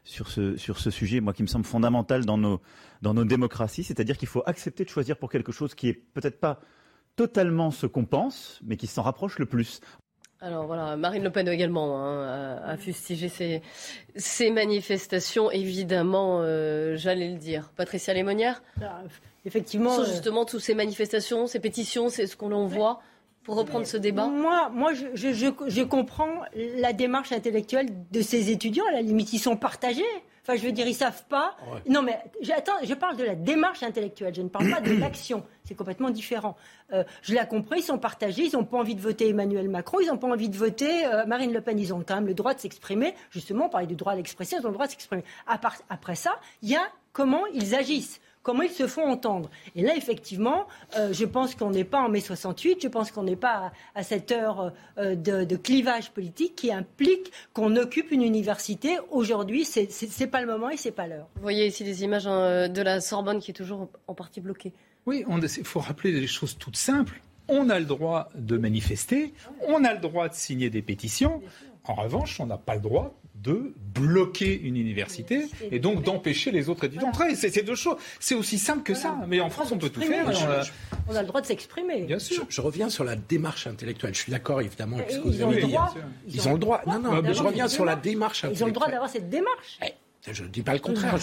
[0.04, 2.60] ce, sur ce sujet, moi, qui me semble fondamental dans nos,
[3.02, 3.84] dans nos démocraties.
[3.84, 6.60] C'est-à-dire qu'il faut accepter de choisir pour quelque chose qui est peut-être pas
[7.18, 9.80] totalement ce qu'on pense, mais qui s'en rapproche le plus.
[10.40, 13.28] Alors voilà, Marine Le Pen également hein, a, fustigé
[14.14, 17.72] ces, manifestations, évidemment, euh, j'allais le dire.
[17.74, 19.02] Patricia Lémonière bah,
[19.44, 19.92] Effectivement.
[19.94, 23.00] Sur euh, justement toutes ces manifestations, ces pétitions, c'est ce qu'on en voit
[23.42, 28.84] pour reprendre ce débat Moi, moi je, je, comprends la démarche intellectuelle de ces étudiants.
[28.90, 30.04] À la limite, ils sont partagés.
[30.48, 31.54] Enfin, je veux dire, ils savent pas.
[31.86, 32.18] Non, mais
[32.56, 34.34] attends, je parle de la démarche intellectuelle.
[34.34, 35.44] Je ne parle pas de l'action.
[35.64, 36.56] C'est complètement différent.
[36.94, 38.44] Euh, je l'ai compris, ils sont partagés.
[38.46, 39.98] Ils n'ont pas envie de voter Emmanuel Macron.
[40.00, 41.78] Ils n'ont pas envie de voter euh, Marine Le Pen.
[41.78, 43.14] Ils ont quand même le droit de s'exprimer.
[43.30, 44.56] Justement, on parlait du droit à l'expression.
[44.58, 45.22] Ils ont le droit de s'exprimer.
[45.46, 49.50] Après ça, il y a comment ils agissent comment ils se font entendre.
[49.76, 53.22] Et là, effectivement, euh, je pense qu'on n'est pas en mai 68, je pense qu'on
[53.22, 58.98] n'est pas à, cette heure euh, de, clivage politique qui implique qu'on occupe une université.
[59.10, 61.28] Aujourd'hui, ce n'est pas le moment et ce n'est pas l'heure.
[61.36, 64.72] Vous voyez ici des images hein, de la Sorbonne qui est toujours en partie bloquée.
[65.06, 67.20] Oui, il faut rappeler des choses toutes simples.
[67.48, 69.32] On a le droit de manifester,
[69.66, 71.40] on a le droit de signer des pétitions.
[71.84, 76.68] En revanche, on n'a pas le droit de bloquer une université et donc d'empêcher les
[76.68, 77.34] autres étudiants d'entrer.
[77.34, 77.96] C'est deux choses.
[78.20, 79.16] C'est aussi simple que ça.
[79.26, 80.26] Mais en France, on peut tout faire.
[81.08, 82.02] On a le droit de s'exprimer.
[82.02, 82.46] Bien sûr.
[82.48, 84.14] Je, reviens sur la démarche intellectuelle.
[84.14, 85.74] Je suis d'accord, évidemment, avec ce que vous avez dit.
[86.28, 86.82] Ils, ont le droit.
[86.86, 88.58] Non, non, je reviens sur la démarche intellectuelle.
[88.58, 89.78] Ils ont le droit d'avoir cette démarche.
[89.84, 89.94] Eh,
[90.32, 91.16] je ne dis pas le contraire,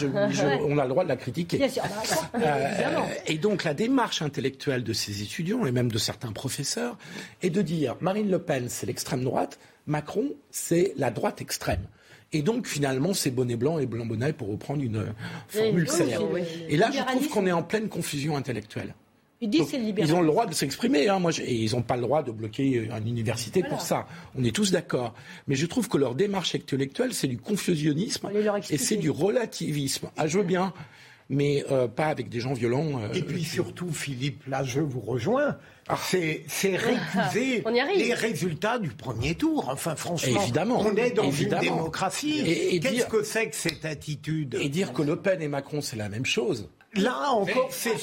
[0.63, 1.57] on a le droit de la critiquer.
[1.57, 5.97] Bien sûr, bah, euh, et donc la démarche intellectuelle de ces étudiants et même de
[5.97, 6.97] certains professeurs
[7.41, 11.85] est de dire Marine Le Pen, c'est l'extrême droite, Macron, c'est la droite extrême.
[12.33, 15.09] Et donc, finalement, c'est bonnet blanc et blanc bonnet pour reprendre une euh,
[15.47, 16.37] formule célèbre.
[16.67, 18.93] Et là, je trouve qu'on est en pleine confusion intellectuelle.
[19.41, 19.53] Ils,
[19.97, 22.31] ils ont le droit de s'exprimer, hein, moi, et ils n'ont pas le droit de
[22.31, 24.07] bloquer une université pour ça.
[24.33, 25.13] On est tous d'accord.
[25.47, 28.29] Mais je trouve que leur démarche intellectuelle, c'est du confusionnisme
[28.69, 30.09] et c'est du relativisme.
[30.15, 30.73] Ah, je veux bien,
[31.29, 33.01] mais euh, pas avec des gens violents.
[33.01, 35.57] Euh, et puis surtout, Philippe, là, je vous rejoins.
[35.87, 35.97] Ah.
[35.99, 37.63] C'est récuser
[37.95, 39.69] les résultats du premier tour.
[39.69, 40.81] Enfin, franchement, Évidemment.
[40.81, 42.41] on est dans une démocratie.
[42.45, 44.57] Et, Qu'est-ce que c'est que cette attitude?
[44.59, 46.69] Et dire que Le Pen et Macron, c'est la même chose.
[46.95, 47.93] Là encore, c'est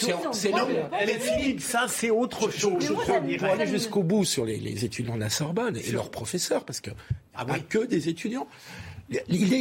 [1.07, 2.85] Mais Philippe, ça c'est autre chose.
[2.87, 6.65] Je crois pour aller jusqu'au bout sur les, étudiants de la Sorbonne et leurs professeurs,
[6.65, 6.91] parce que
[7.35, 8.47] ah a que des étudiants.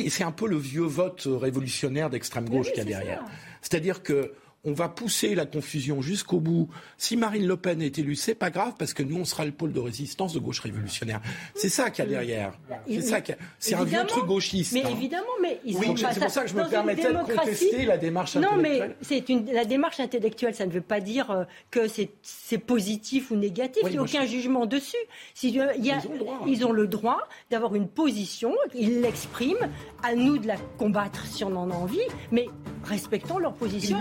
[0.09, 3.23] C'est un peu le vieux vote révolutionnaire d'extrême gauche qu'il y a derrière.
[3.61, 6.69] C'est-à-dire que on va pousser la confusion jusqu'au bout.
[6.97, 9.51] Si Marine Le Pen est élue, c'est pas grave parce que nous, on sera le
[9.51, 11.19] pôle de résistance de gauche révolutionnaire.
[11.55, 12.53] C'est ça qu'il y a derrière.
[12.87, 13.17] C'est ça
[13.57, 14.73] C'est un vieux truc gauchiste.
[14.73, 14.89] Mais hein.
[14.91, 18.35] évidemment, mais ils oui, C'est pour ça que je me permettais de contester la démarche
[18.35, 18.79] intellectuelle.
[18.79, 22.57] Non, mais c'est une, la démarche intellectuelle, ça ne veut pas dire euh, que c'est
[22.59, 23.81] positif ou négatif.
[23.85, 24.97] il n'y a aucun jugement dessus.
[25.33, 28.53] Si, il y a, ils, ont le droit, ils ont le droit d'avoir une position,
[28.75, 29.69] ils l'expriment.
[30.03, 31.99] À nous de la combattre si on en a envie,
[32.31, 32.47] mais
[32.83, 33.99] respectons leur position.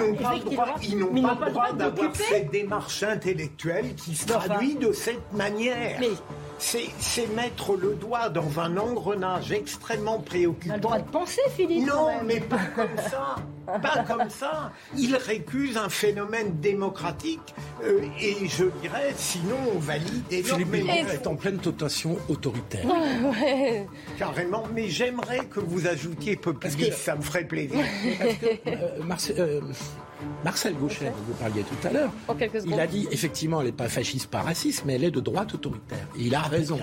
[0.49, 6.00] Ils n'ont pas, le droit d'avoir cette démarche intellectuelle qui se traduit de cette manière.
[6.58, 10.68] C'est mettre le doigt dans un engrenage extrêmement préoccupant.
[10.68, 11.86] On a le droit de penser, Philippe.
[11.86, 13.36] Non, mais pas comme ça.
[13.78, 14.72] pas comme ça.
[14.96, 20.92] Il récuse un phénomène démocratique euh, et je dirais, sinon on valide énormément.
[20.92, 22.84] Philippe est en pleine totation autoritaire.
[24.18, 27.84] Carrément, mais j'aimerais que vous ajoutiez populiste, ça me ferait plaisir.
[29.08, 29.72] Parce que, euh, euh,
[30.44, 32.12] Marcel Gauchet, dont vous parliez tout à l'heure,
[32.64, 35.54] il a dit effectivement, elle n'est pas fasciste, pas raciste, mais elle est de droite
[35.54, 36.06] autoritaire.
[36.18, 36.78] Et il a raison.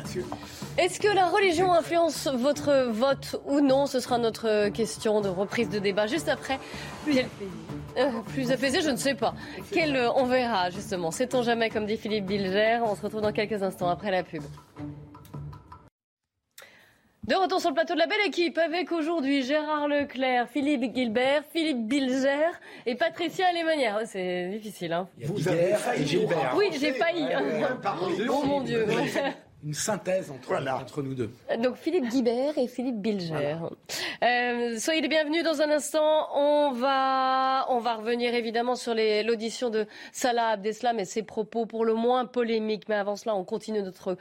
[0.77, 3.85] Est-ce que la religion influence votre vote ou non?
[3.85, 6.59] Ce sera notre question de reprise de débat juste après.
[7.03, 7.51] Plus apaisé,
[7.97, 9.33] euh, plus apaisé je ne sais pas.
[9.71, 11.11] Quel, euh, on verra justement.
[11.11, 12.79] Sait-on jamais, comme dit Philippe Bilger.
[12.83, 14.43] On se retrouve dans quelques instants après la pub.
[17.27, 21.43] De retour sur le plateau de la belle équipe avec aujourd'hui Gérard Leclerc, Philippe Gilbert,
[21.51, 22.51] Philippe Bilger
[22.85, 23.99] et Patricia Lémanière.
[24.05, 26.53] C'est difficile, hein Vous avez failli, Gilbert.
[26.55, 27.25] Oui, j'ai failli.
[28.29, 28.85] oh mon Dieu
[29.63, 31.31] une synthèse entre, nous deux.
[31.61, 33.57] Donc Philippe Guibert et Philippe Bilger.
[34.23, 36.27] Euh, soyez les bienvenus dans un instant.
[36.35, 41.85] On va, on va revenir évidemment sur l'audition de Salah Abdeslam et ses propos pour
[41.85, 42.87] le moins polémiques.
[42.87, 44.17] Mais avant cela, on continue notre,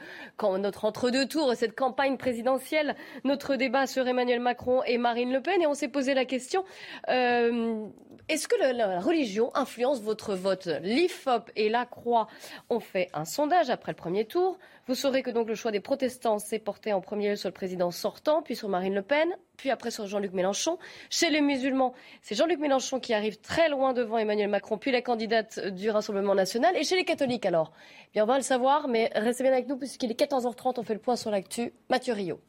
[0.57, 5.41] notre entre-deux tours et cette campagne présidentielle, notre débat sur Emmanuel Macron et Marine Le
[5.41, 5.61] Pen.
[5.61, 6.65] Et on s'est posé la question,
[7.09, 7.85] euh,
[8.29, 10.67] est-ce que la, religion influence votre vote?
[10.81, 12.27] L'IFOP et la Croix
[12.69, 14.57] ont fait un sondage après le premier tour.
[14.87, 17.53] Vous saurez que donc le choix des protestants s'est porté en premier lieu sur le
[17.53, 20.77] président sortant, puis sur Marine Le Pen, puis après sur Jean-Luc Mélenchon.
[21.09, 25.01] Chez les musulmans, c'est Jean-Luc Mélenchon qui arrive très loin devant Emmanuel Macron, puis la
[25.01, 26.73] candidate du Rassemblement national.
[26.77, 27.73] Et chez les catholiques alors?
[28.05, 30.83] Eh Bien, on va le savoir, mais restez bien avec nous puisqu'il est 14h30, on
[30.83, 31.73] fait le point sur l'actu.
[31.89, 32.39] Mathieu Rio.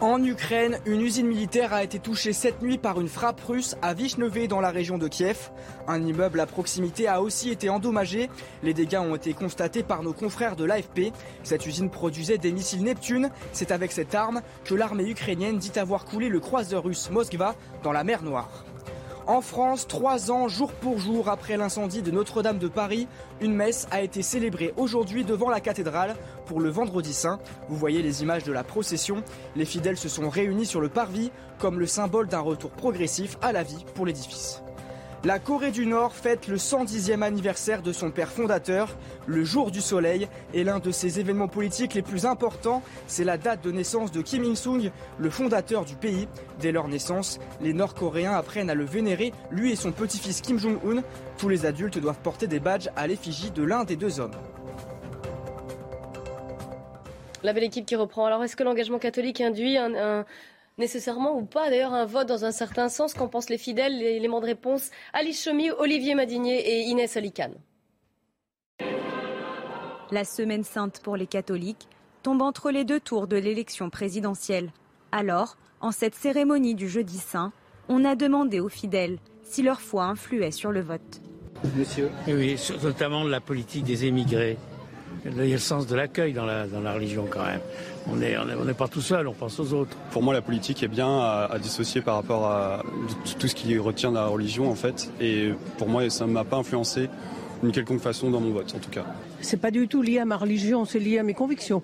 [0.00, 3.94] En Ukraine, une usine militaire a été touchée cette nuit par une frappe russe à
[3.94, 5.50] Vishneve dans la région de Kiev.
[5.88, 8.30] Un immeuble à proximité a aussi été endommagé.
[8.62, 11.12] Les dégâts ont été constatés par nos confrères de l'AFP.
[11.42, 13.30] Cette usine produisait des missiles Neptune.
[13.50, 17.90] C'est avec cette arme que l'armée ukrainienne dit avoir coulé le croiseur russe Moskva dans
[17.90, 18.67] la mer Noire.
[19.28, 23.06] En France, trois ans jour pour jour après l'incendie de Notre-Dame de Paris,
[23.42, 27.38] une messe a été célébrée aujourd'hui devant la cathédrale pour le vendredi saint.
[27.68, 29.22] Vous voyez les images de la procession.
[29.54, 33.52] Les fidèles se sont réunis sur le parvis comme le symbole d'un retour progressif à
[33.52, 34.62] la vie pour l'édifice.
[35.24, 39.80] La Corée du Nord fête le 110e anniversaire de son père fondateur, le jour du
[39.80, 44.12] soleil, et l'un de ses événements politiques les plus importants, c'est la date de naissance
[44.12, 46.28] de Kim Il-sung, le fondateur du pays.
[46.60, 51.02] Dès leur naissance, les Nord-Coréens apprennent à le vénérer, lui et son petit-fils Kim Jong-un.
[51.36, 54.36] Tous les adultes doivent porter des badges à l'effigie de l'un des deux hommes.
[57.42, 58.26] La belle équipe qui reprend.
[58.26, 60.24] Alors, est-ce que l'engagement catholique induit un
[60.78, 64.16] nécessairement ou pas d'ailleurs un vote dans un certain sens Qu'en pensent les fidèles Les
[64.16, 67.54] éléments de réponse Alice Chomy, Olivier Madinier et Inès Alicane.
[70.10, 71.88] La semaine sainte pour les catholiques
[72.22, 74.72] tombe entre les deux tours de l'élection présidentielle.
[75.12, 77.52] Alors, en cette cérémonie du jeudi saint,
[77.88, 81.20] on a demandé aux fidèles si leur foi influait sur le vote.
[81.76, 84.56] Monsieur Oui, notamment la politique des émigrés.
[85.24, 87.60] Il y a le sens de l'accueil dans la, dans la religion quand même
[88.10, 89.96] on n'est on pas tout seul, on pense aux autres.
[90.10, 92.82] Pour moi, la politique est bien à, dissocier par rapport à
[93.38, 95.10] tout ce qui retient la religion, en fait.
[95.20, 97.08] Et pour moi, ça ne m'a pas influencé
[97.62, 99.04] d'une quelconque façon dans mon vote, en tout cas.
[99.40, 101.82] C'est pas du tout lié à ma religion, c'est lié à mes convictions.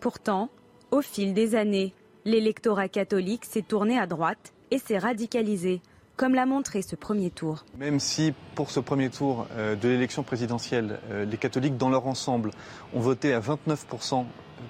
[0.00, 0.50] Pourtant,
[0.90, 1.92] au fil des années,
[2.24, 5.80] l'électorat catholique s'est tourné à droite et s'est radicalisé,
[6.16, 7.64] comme l'a montré ce premier tour.
[7.78, 12.06] Même si pour ce premier tour euh, de l'élection présidentielle, euh, les catholiques dans leur
[12.06, 12.50] ensemble
[12.94, 13.86] ont voté à 29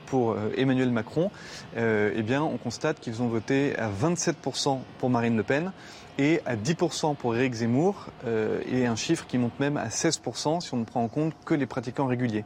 [0.09, 1.31] pour euh, Emmanuel Macron,
[1.77, 5.73] euh, eh on constate qu'ils ont voté à 27% pour Marine Le Pen
[6.18, 10.61] et à 10% pour Éric Zemmour, euh, et un chiffre qui monte même à 16%
[10.61, 12.44] si on ne prend en compte que les pratiquants réguliers.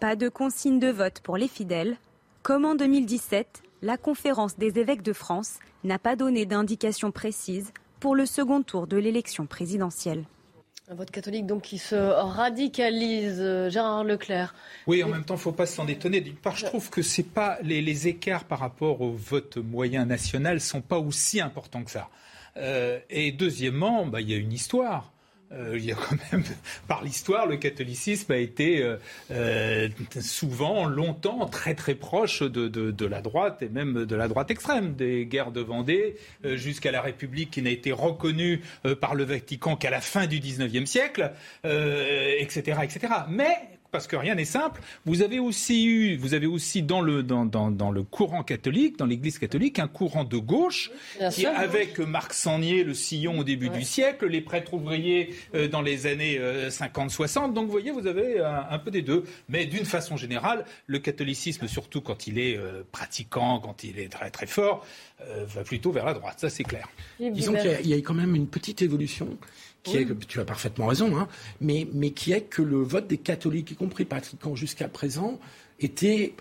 [0.00, 1.96] Pas de consigne de vote pour les fidèles.
[2.42, 8.16] Comme en 2017, la conférence des évêques de France n'a pas donné d'indication précise pour
[8.16, 10.24] le second tour de l'élection présidentielle.
[10.90, 14.54] Un vote catholique donc qui se radicalise, euh, Gérard Leclerc.
[14.86, 16.20] Oui, en même temps, il ne faut pas s'en étonner.
[16.20, 20.04] D'une part, je trouve que c'est pas les, les, écarts par rapport au vote moyen
[20.04, 22.10] national sont pas aussi importants que ça.
[22.58, 25.13] Euh, et deuxièmement, bah, il y a une histoire.
[25.54, 26.42] Euh, il y a quand même,
[26.88, 28.96] par l'histoire, le catholicisme a été euh,
[29.30, 29.88] euh,
[30.20, 34.94] souvent, longtemps, très très proche de, de, la droite et même de la droite extrême,
[34.94, 38.62] des guerres de Vendée euh, jusqu'à la République qui n'a été reconnue
[39.00, 41.32] par le Vatican qu'à la fin du XIXe siècle,
[41.64, 43.12] etc., etc.
[43.28, 44.80] Mais parce que rien n'est simple.
[45.06, 48.98] Vous avez aussi eu, vous avez aussi dans le, dans, dans, dans le courant catholique,
[48.98, 53.38] dans l'Église catholique, un courant de gauche Bien qui, sûr, avec Marc Sangnier, le sillon
[53.38, 53.78] au début Ouais.
[53.78, 57.52] du siècle, les prêtres ouvriers euh, dans les années 50-60.
[57.52, 59.22] Donc vous voyez, vous avez un, un peu des deux.
[59.48, 64.08] Mais d'une façon générale, le catholicisme, surtout quand il est euh, pratiquant, quand il est
[64.10, 64.84] très très fort,
[65.22, 66.40] euh, va plutôt vers la droite.
[66.40, 66.88] Ça c'est clair.
[67.20, 69.28] Disons qu'il y a quand même une petite évolution
[69.84, 71.28] qui est, tu as parfaitement raison, hein,
[71.60, 75.38] mais, mais qui est que le vote des catholiques, y compris pratiquants jusqu'à présent,
[75.78, 76.34] était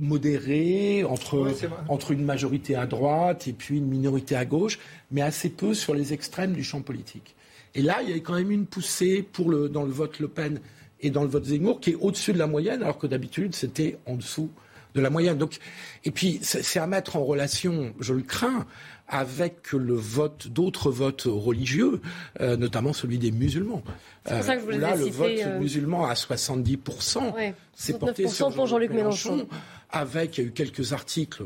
[0.00, 1.52] modéré entre,
[1.88, 4.78] entre une majorité à droite et puis une minorité à gauche,
[5.10, 7.34] mais assez peu sur les extrêmes du champ politique.
[7.74, 10.28] Et là, il y a quand même une poussée pour le, dans le vote Le
[10.28, 10.60] Pen
[11.00, 13.98] et dans le vote Zemmour qui est au-dessus de la moyenne, alors que d'habitude, c'était
[14.06, 14.50] en dessous
[14.94, 15.36] de la moyenne.
[15.36, 15.58] Donc,
[16.04, 18.66] et puis, c'est à mettre en relation, je le crains,
[19.08, 22.00] avec le vote d'autres votes religieux,
[22.40, 23.82] euh, notamment celui des musulmans.
[24.26, 27.34] C'est pour ça que je où voulais là, le citer, vote euh, musulman à 70%,
[27.34, 29.48] Ouais, c'est porté 69% sur pour Jean-Luc Mélenchon.
[29.90, 31.44] Avec, il y a eu quelques articles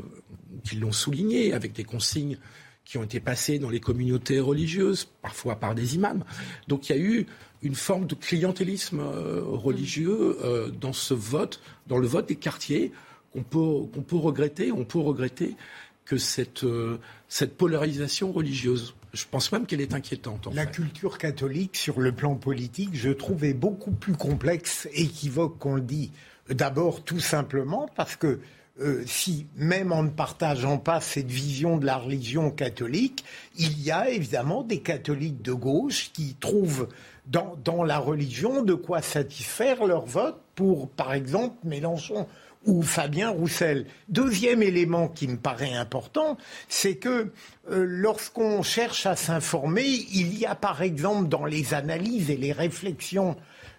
[0.63, 2.37] qui l'ont souligné, avec des consignes
[2.85, 6.23] qui ont été passées dans les communautés religieuses, parfois par des imams.
[6.67, 7.25] Donc il y a eu
[7.61, 12.91] une forme de clientélisme euh, religieux euh, dans ce vote, dans le vote des quartiers,
[13.31, 14.71] qu'on peut, qu'on peut regretter.
[14.71, 15.55] On peut regretter
[16.05, 20.47] que cette, euh, cette polarisation religieuse, je pense même qu'elle est inquiétante.
[20.47, 20.71] En La fait.
[20.71, 25.81] culture catholique, sur le plan politique, je trouve est beaucoup plus complexe, équivoque qu'on le
[25.81, 26.11] dit.
[26.49, 28.39] D'abord, tout simplement parce que
[28.81, 33.23] euh, si, même en ne partageant pas cette vision de la religion catholique,
[33.55, 36.89] il y a évidemment des catholiques de gauche qui trouvent
[37.27, 42.27] dans, dans la religion de quoi satisfaire leur vote pour, par exemple, Mélenchon
[42.65, 43.85] ou Fabien Roussel.
[44.09, 46.37] Deuxième élément qui me paraît important,
[46.69, 47.31] c'est que
[47.69, 52.51] euh, lorsqu'on cherche à s'informer, il y a par exemple dans les analyses et les
[52.51, 53.35] réflexions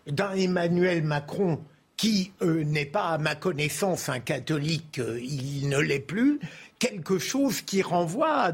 [0.06, 1.60] d'un Emmanuel Macron
[1.96, 6.40] qui euh, n'est pas à ma connaissance un catholique, euh, il ne l'est plus,
[6.78, 8.52] quelque chose qui renvoie à,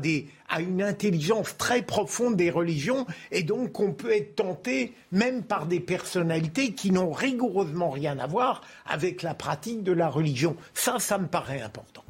[0.49, 5.67] à une intelligence très profonde des religions et donc on peut être tenté même par
[5.67, 10.57] des personnalités qui n'ont rigoureusement rien à voir avec la pratique de la religion.
[10.75, 12.05] Ça, ça me paraît important.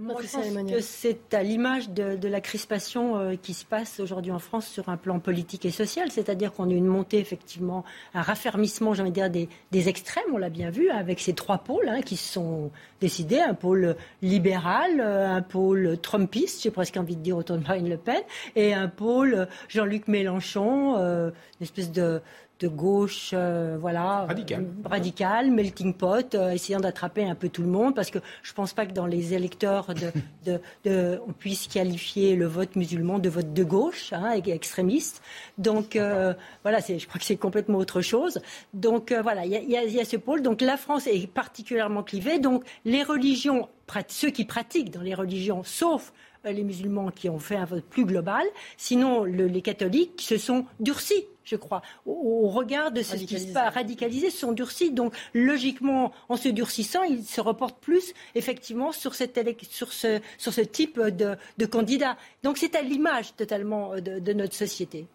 [0.00, 0.76] Moi, je Patricia pense Emmanuel.
[0.76, 4.66] que c'est à l'image de, de la crispation euh, qui se passe aujourd'hui en France
[4.66, 7.84] sur un plan politique et social, c'est-à-dire qu'on a une montée, effectivement,
[8.14, 11.34] un raffermissement, j'ai envie de dire, des, des extrêmes, on l'a bien vu, avec ces
[11.34, 12.70] trois pôles hein, qui se sont
[13.02, 17.62] décidés, un pôle libéral, euh, un pôle trumpiste, j'ai presque envie de dire autour de
[17.62, 18.22] Marine Le Pen,
[18.56, 22.22] et un pôle Jean-Luc Mélenchon, euh, une espèce de
[22.60, 24.62] de gauche, euh, voilà, Radical.
[24.62, 28.52] euh, radical, melting pot, euh, essayant d'attraper un peu tout le monde, parce que je
[28.52, 30.12] pense pas que dans les électeurs, de,
[30.44, 35.22] de, de- on puisse qualifier le vote musulman de vote de gauche, hein, extrémiste.
[35.56, 38.40] Donc euh, voilà, je crois que c'est complètement autre chose.
[38.74, 40.42] Donc voilà, il y y a- il y a ce pôle.
[40.42, 42.38] Donc la France est particulièrement clivée.
[42.38, 43.68] Donc les religions,
[44.08, 46.12] ceux qui pratiquent dans les religions, sauf
[46.44, 48.44] les musulmans qui ont fait un vote plus global.
[48.76, 53.52] Sinon, le- les catholiques se sont durcis, je crois, au, regard de ce qui se
[53.52, 53.74] passe.
[53.74, 54.90] Radicalisés, se sont durcis.
[54.90, 60.20] Donc, logiquement, en se durcissant, ils se reportent plus, effectivement, sur, cette élec- sur, ce,
[60.38, 62.16] sur ce type de, de candidat.
[62.42, 65.06] Donc, c'est à l'image totalement euh, de, de notre société.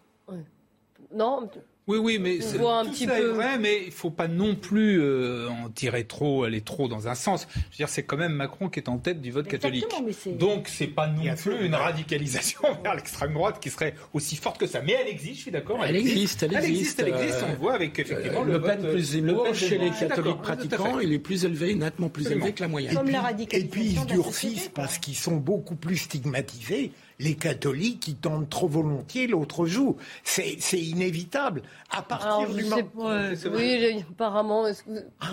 [1.12, 1.48] Non,
[1.88, 3.92] Oui, oui, mais On c'est- voit un tout petit ça peu- est vrai, mais il
[3.92, 7.46] faut pas non plus euh, en tirer trop, aller trop dans un sens.
[7.54, 9.84] Je veux dire, c'est quand même Macron qui est en tête du vote catholique.
[9.84, 14.58] Exactement, Donc, c'est pas non plus une radicalisation vers l'extrême droite qui serait aussi forte
[14.58, 14.82] que ça.
[14.82, 15.78] Mais elle existe, je suis d'accord.
[15.84, 17.36] Elle existe, elle existe, elle existe.
[17.36, 20.42] euh, On le voit avec effectivement le, vote, Pen plus Le chez les suis catholiques
[20.42, 22.46] pratiquants, il est plus élevé, nettement plus Absolument.
[22.46, 22.94] élevé que la moyenne.
[22.96, 26.90] Comme la Et puis ils durcissent parce qu'ils sont beaucoup plus stigmatisés.
[27.18, 29.96] Les catholiques qui tentent trop volontiers, l'autre joue.
[30.22, 31.62] C'est c'est inévitable.
[31.90, 32.82] À partir alors du moment.
[32.82, 33.28] pas.
[33.50, 34.66] Oui, j'ai- apparemment.
[34.66, 34.90] est-ce que-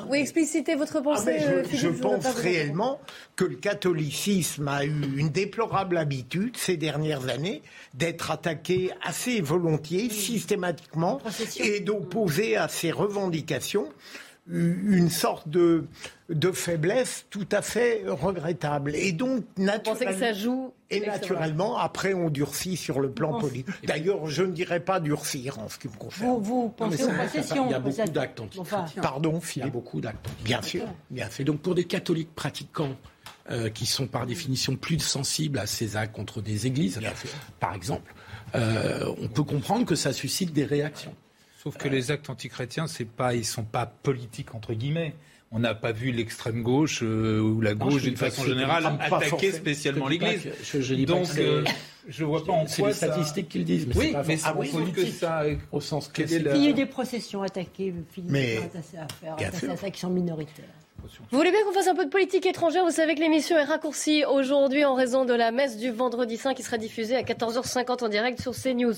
[0.08, 1.39] Oui, explicitez votre Ah, pensée.
[1.41, 3.02] euh, je, Philippe, je voudrais pense vous réellement
[3.36, 7.62] que le catholicisme a eu une déplorable habitude ces dernières années
[7.93, 11.19] d'être attaqué assez volontiers, systématiquement,
[11.60, 13.89] et d'opposer à ses revendications
[14.50, 15.86] une sorte de,
[16.34, 18.96] de faiblesse tout à fait regrettable.
[18.96, 23.68] Et donc, naturellement, que ça joue et naturellement, après, on durcit sur le plan politique.
[23.86, 26.39] D'ailleurs, je ne dirais pas durcir en ce qui me concerne.
[26.39, 29.01] Vous, pensez aux processions Il y a beaucoup d'actes antichrétiens.
[29.01, 30.86] Pardon, Il y a beaucoup d'actes Bien sûr.
[31.10, 31.43] Bien fait.
[31.43, 32.95] Donc, pour des catholiques pratiquants,
[33.51, 37.01] euh, qui sont par définition plus sensibles à ces actes contre des églises,
[37.60, 38.14] par exemple,
[38.55, 41.14] euh, on peut comprendre que ça suscite des réactions.
[41.62, 45.14] Sauf que les actes antichrétiens, c'est pas, ils sont pas politiques entre guillemets.
[45.56, 50.08] On n'a pas vu l'extrême gauche euh, ou la gauche d'une façon générale attaquer spécialement
[50.08, 50.47] l'Église.
[51.06, 51.64] Donc, euh,
[52.08, 53.88] je vois pas en quoi c'est les statistiques qu'ils disent.
[53.88, 56.47] Mais oui, pas mais c'est oui, que ça, au sens classique.
[56.56, 58.60] Il y a eu des processions attaquées, Philippe, mais
[59.24, 60.66] à qui sont minoritaires.
[61.32, 62.86] Vous voulez bien qu'on fasse un peu de politique étrangère?
[62.86, 66.54] Vous savez que l'émission est raccourcie aujourd'hui en raison de la messe du vendredi saint
[66.54, 68.93] qui sera diffusée à 14h50 en direct sur CNews.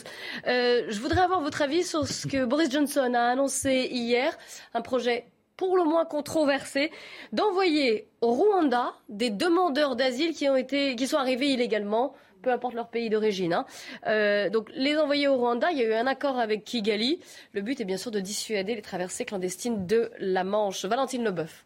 [0.47, 4.37] Euh, je voudrais avoir votre avis sur ce que Boris Johnson a annoncé hier,
[4.73, 5.25] un projet
[5.57, 6.91] pour le moins controversé,
[7.31, 12.13] d'envoyer au Rwanda des demandeurs d'asile qui sont arrivés illégalement
[12.45, 13.53] peu importe leur pays d'origine.
[13.53, 13.65] Hein.
[14.05, 17.19] Euh, donc les envoyer au Rwanda, il y a eu un accord avec Kigali.
[17.53, 20.85] Le but est bien sûr de dissuader les traversées clandestines de la Manche.
[20.85, 21.65] Valentine Leboeuf.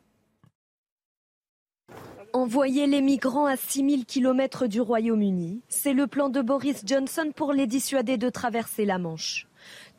[2.32, 7.52] Envoyer les migrants à 6000 km du Royaume-Uni, c'est le plan de Boris Johnson pour
[7.52, 9.49] les dissuader de traverser la Manche.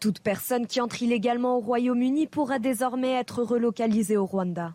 [0.01, 4.74] Toute personne qui entre illégalement au Royaume-Uni pourra désormais être relocalisée au Rwanda.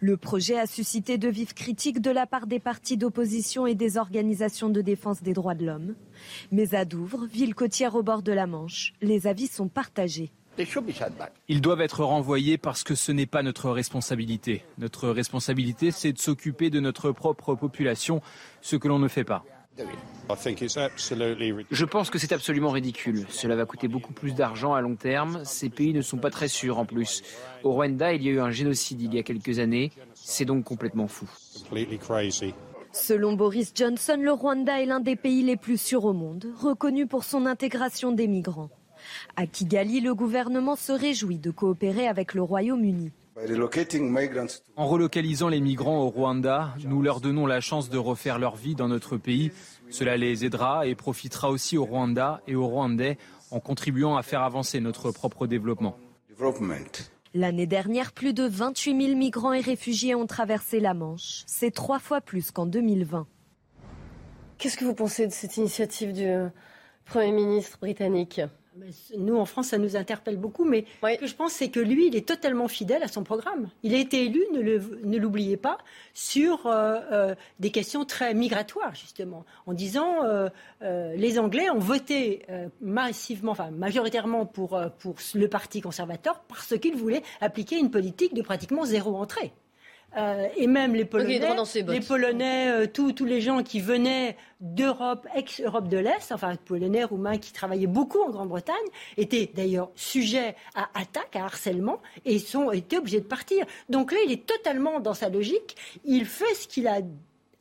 [0.00, 3.96] Le projet a suscité de vives critiques de la part des partis d'opposition et des
[3.96, 5.94] organisations de défense des droits de l'homme.
[6.52, 10.30] Mais à Douvres, ville côtière au bord de la Manche, les avis sont partagés.
[11.48, 14.62] Ils doivent être renvoyés parce que ce n'est pas notre responsabilité.
[14.76, 18.20] Notre responsabilité, c'est de s'occuper de notre propre population,
[18.60, 19.42] ce que l'on ne fait pas.
[21.70, 23.26] Je pense que c'est absolument ridicule.
[23.30, 25.40] Cela va coûter beaucoup plus d'argent à long terme.
[25.44, 27.22] Ces pays ne sont pas très sûrs en plus.
[27.64, 29.90] Au Rwanda, il y a eu un génocide il y a quelques années.
[30.14, 31.28] C'est donc complètement fou.
[32.92, 37.06] Selon Boris Johnson, le Rwanda est l'un des pays les plus sûrs au monde, reconnu
[37.06, 38.70] pour son intégration des migrants.
[39.36, 43.12] À Kigali, le gouvernement se réjouit de coopérer avec le Royaume-Uni.
[44.76, 48.74] En relocalisant les migrants au Rwanda, nous leur donnons la chance de refaire leur vie
[48.74, 49.50] dans notre pays.
[49.88, 53.18] Cela les aidera et profitera aussi au Rwanda et aux Rwandais
[53.50, 55.96] en contribuant à faire avancer notre propre développement.
[57.32, 61.44] L'année dernière, plus de 28 000 migrants et réfugiés ont traversé la Manche.
[61.46, 63.26] C'est trois fois plus qu'en 2020.
[64.58, 66.28] Qu'est-ce que vous pensez de cette initiative du
[67.04, 68.40] Premier ministre britannique?
[69.18, 72.06] Nous, en France, ça nous interpelle beaucoup, mais ce que je pense, c'est que lui,
[72.06, 73.68] il est totalement fidèle à son programme.
[73.82, 75.78] Il a été élu, ne l'oubliez pas,
[76.14, 80.48] sur euh, euh, des questions très migratoires, justement, en disant euh,
[80.80, 82.46] les Anglais ont voté
[82.80, 88.42] massivement, enfin majoritairement pour, pour le Parti conservateur parce qu'ils voulaient appliquer une politique de
[88.42, 89.52] pratiquement zéro entrée.
[90.16, 91.40] Euh, et même les Polonais,
[91.86, 97.38] les Polonais, euh, tous les gens qui venaient d'Europe, ex-Europe de l'Est, enfin Polonais, Roumains,
[97.38, 98.74] qui travaillaient beaucoup en Grande-Bretagne,
[99.16, 103.64] étaient d'ailleurs sujets à attaque, à harcèlement, et sont étaient obligés de partir.
[103.88, 105.76] Donc là, il est totalement dans sa logique.
[106.04, 107.00] Il fait ce qu'il a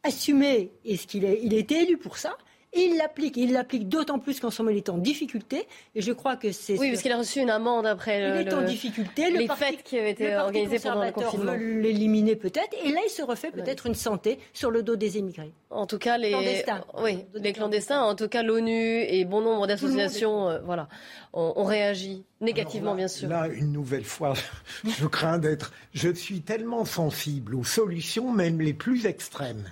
[0.03, 2.35] assumé et ce qu'il il a été élu pour ça.
[2.73, 3.35] Il l'applique.
[3.37, 5.67] Il l'applique d'autant plus qu'en ce moment, il est en difficulté.
[5.95, 6.77] Et je crois que c'est.
[6.77, 9.31] Oui, parce qu'il a reçu une amende après il est en difficulté.
[9.31, 11.53] les fêtes qui avaient été organisées pendant le confinement.
[11.53, 12.75] veut l'éliminer peut-être.
[12.83, 15.51] Et là, il se refait peut-être une santé sur le dos des émigrés.
[15.71, 16.83] En tout cas, les clandestins.
[17.01, 18.01] Oui, les clandestins.
[18.01, 20.87] En tout cas, l'ONU et bon nombre d'associations, euh, voilà,
[21.33, 23.29] ont, réagi négativement, bien sûr.
[23.29, 24.33] Là, une nouvelle fois,
[24.83, 25.71] je crains d'être.
[25.93, 29.63] Je suis tellement sensible aux solutions, même les plus extrêmes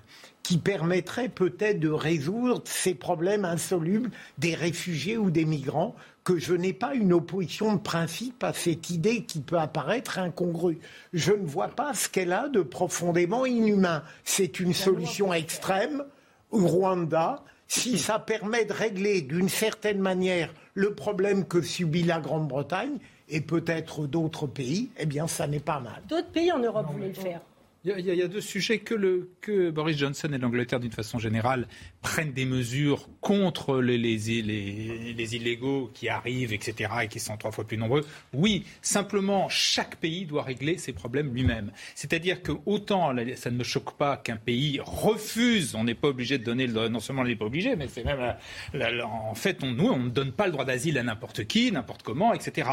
[0.47, 5.93] qui permettrait peut-être de résoudre ces problèmes insolubles des réfugiés ou des migrants,
[6.23, 10.79] que je n'ai pas une opposition de principe à cette idée qui peut apparaître incongrue.
[11.11, 14.03] Je ne vois pas ce qu'elle a de profondément inhumain.
[14.23, 16.05] C'est une solution extrême,
[16.51, 22.21] au Rwanda, si ça permet de régler d'une certaine manière le problème que subit la
[22.21, 26.01] Grande-Bretagne et peut-être d'autres pays, eh bien, ça n'est pas mal.
[26.07, 27.41] D'autres pays en Europe voulaient le faire.
[27.97, 31.67] Il y, a, deux sujets que, Boris Johnson et l'Angleterre, d'une façon générale,
[32.07, 37.51] prennent des mesures contre les, les, les, illégaux qui arrivent, etc., et qui sont trois
[37.51, 38.05] fois plus nombreux.
[38.33, 41.71] Oui, simplement, chaque pays doit régler ses problèmes lui-même.
[41.95, 46.37] C'est-à-dire que autant ça ne me choque pas qu'un pays refuse, on n'est pas obligé
[46.37, 48.35] de donner, le, non seulement on n'est pas obligé, mais c'est même,
[49.03, 52.33] en fait, nous, on ne donne pas le droit d'asile à n'importe qui, n'importe comment,
[52.33, 52.69] etc.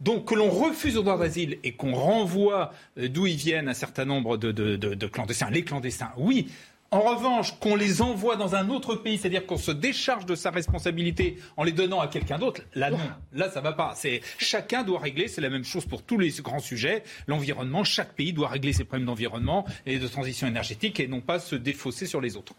[0.00, 3.74] Donc que l'on refuse le droit d'asile et qu'on renvoie euh, d'où ils viennent un
[3.74, 5.50] certain nombre de, clandestins.
[5.50, 6.48] Les clandestins, oui.
[6.90, 10.50] En revanche, qu'on les envoie dans un autre pays, c'est-à-dire qu'on se décharge de sa
[10.50, 12.98] responsabilité en les donnant à quelqu'un d'autre, là non,
[13.34, 13.92] là ça va pas.
[13.94, 17.84] C'est chacun doit régler, c'est la même chose pour tous les grands sujets, l'environnement.
[17.84, 21.56] Chaque pays doit régler ses problèmes d'environnement et de transition énergétique et non pas se
[21.56, 22.54] défausser sur les autres.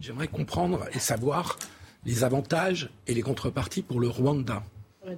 [0.00, 1.58] J'aimerais comprendre et savoir
[2.04, 4.62] les avantages et les contreparties pour le Rwanda.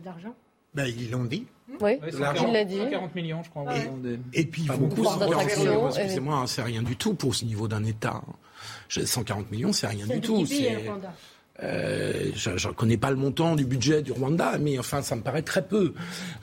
[0.05, 0.35] D'argent.
[0.75, 1.45] Ben, ils l'ont dit.
[1.69, 2.19] Oui, Ouais, il
[2.53, 2.79] l'a dit.
[2.91, 3.65] 40 millions, je crois.
[3.77, 7.35] Et, et puis, Pas beaucoup, beaucoup, c'est- d'attractions, excusez-moi, hein, c'est rien du tout pour
[7.35, 8.23] ce niveau d'un État.
[8.95, 10.36] J'ai 140 millions, c'est rien du tout.
[10.47, 10.76] c'est-
[11.62, 15.22] Euh, je ne connais pas le montant du budget du Rwanda, mais enfin, ça me
[15.22, 15.95] paraît très peu.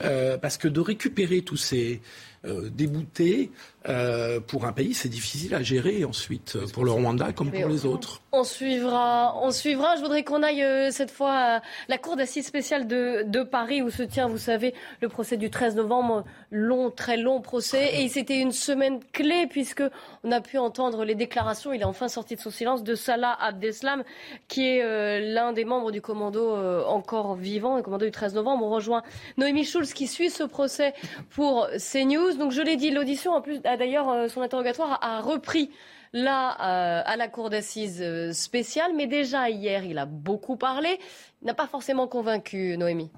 [0.02, 2.00] Euh, parce que de récupérer tous ces
[2.44, 3.50] euh, déboutés
[3.88, 7.86] euh, pour un pays, c'est difficile à gérer ensuite, pour le Rwanda comme pour les
[7.86, 8.22] autres.
[8.34, 9.96] On suivra, on suivra.
[9.96, 13.82] Je voudrais qu'on aille euh, cette fois à la cour d'assises spéciale de, de Paris
[13.82, 14.72] où se tient, vous savez,
[15.02, 18.02] le procès du 13 novembre, long, très long procès.
[18.02, 19.82] Et c'était une semaine clé puisque
[20.24, 21.74] on a pu entendre les déclarations.
[21.74, 24.02] Il est enfin sorti de son silence de Salah Abdeslam,
[24.48, 28.34] qui est euh, l'un des membres du commando euh, encore vivant, le commando du 13
[28.34, 28.64] novembre.
[28.64, 29.02] On rejoint
[29.36, 30.94] Noémie Schulz qui suit ce procès
[31.30, 32.38] pour CNews.
[32.38, 35.70] Donc je l'ai dit, l'audition en plus d'ailleurs euh, son interrogatoire a, repris
[36.12, 38.92] là euh, à la cour d'assises euh, spéciale.
[38.94, 40.98] Mais déjà hier, il a beaucoup parlé.
[41.42, 43.10] N'a pas forcément convaincu Noémie.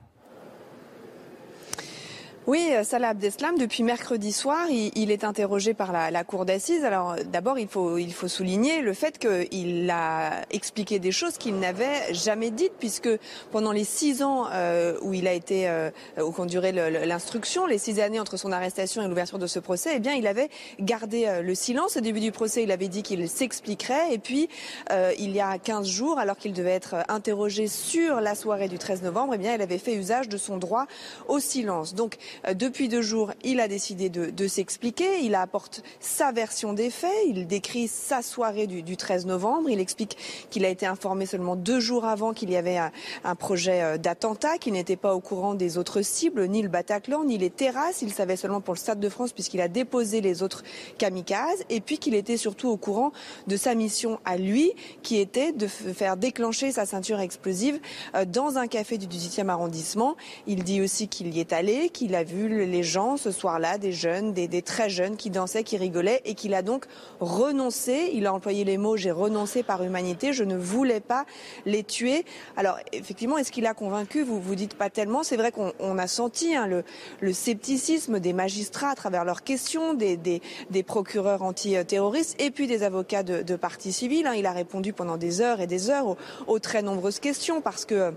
[2.47, 6.45] Oui, euh, Salah Abdeslam, depuis mercredi soir, il, il est interrogé par la, la cour
[6.45, 6.85] d'assises.
[6.85, 11.59] Alors d'abord, il faut, il faut souligner le fait qu'il a expliqué des choses qu'il
[11.59, 13.09] n'avait jamais dites, puisque
[13.51, 17.99] pendant les six ans euh, où il a été, euh, où le- l'instruction, les six
[17.99, 21.41] années entre son arrestation et l'ouverture de ce procès, eh bien, il avait gardé euh,
[21.41, 21.97] le silence.
[21.97, 24.51] Au début du procès, il avait dit qu'il s'expliquerait, et puis
[24.93, 28.77] euh, il y a 15 jours, alors qu'il devait être interrogé sur la soirée du
[28.77, 30.85] 13 novembre, eh bien, il avait fait usage de son droit
[31.29, 31.95] au silence.
[31.95, 32.17] Donc,
[32.55, 35.20] depuis deux jours, il a décidé de, s'expliquer.
[35.22, 37.11] Il apporte sa version des faits.
[37.26, 39.70] Il décrit sa soirée du, du 13 novembre.
[39.70, 40.16] Il explique
[40.51, 44.59] qu'il a été informé seulement deux jours avant qu'il y avait un, projet euh, d'attentat,
[44.59, 48.03] qu'il n'était pas au courant des autres cibles, ni le Bataclan, ni les terrasses.
[48.03, 50.62] Il savait seulement pour le Stade de France puisqu'il a déposé les autres
[50.99, 51.64] kamikazes.
[51.70, 53.12] Et puis qu'il était surtout au courant
[53.47, 54.72] de sa mission à lui,
[55.03, 57.80] qui était de faire déclencher sa ceinture explosive
[58.14, 60.16] euh, dans un café du 18e arrondissement.
[60.47, 63.93] Il dit aussi qu'il y est allé, qu'il a vu les gens ce soir-là, des
[63.93, 66.87] jeunes, des, très jeunes qui dansaient, qui rigolaient, et qu'il a donc
[67.20, 68.11] renoncé.
[68.14, 71.25] Il a employé les mots j'ai renoncé par humanité, je ne voulais pas
[71.66, 72.25] les tuer.
[72.57, 75.22] Alors effectivement, est-ce qu'il a convaincu Vous vous dites pas tellement.
[75.22, 79.95] C'est vrai qu'on on a senti hein, le, scepticisme des magistrats à travers leurs questions,
[79.95, 80.41] des,
[80.87, 84.27] procureurs antiterroristes et puis des avocats de, de partie civile.
[84.27, 84.35] hein.
[84.35, 86.16] Il a répondu pendant des heures et des heures aux,
[86.47, 88.12] aux très nombreuses questions parce que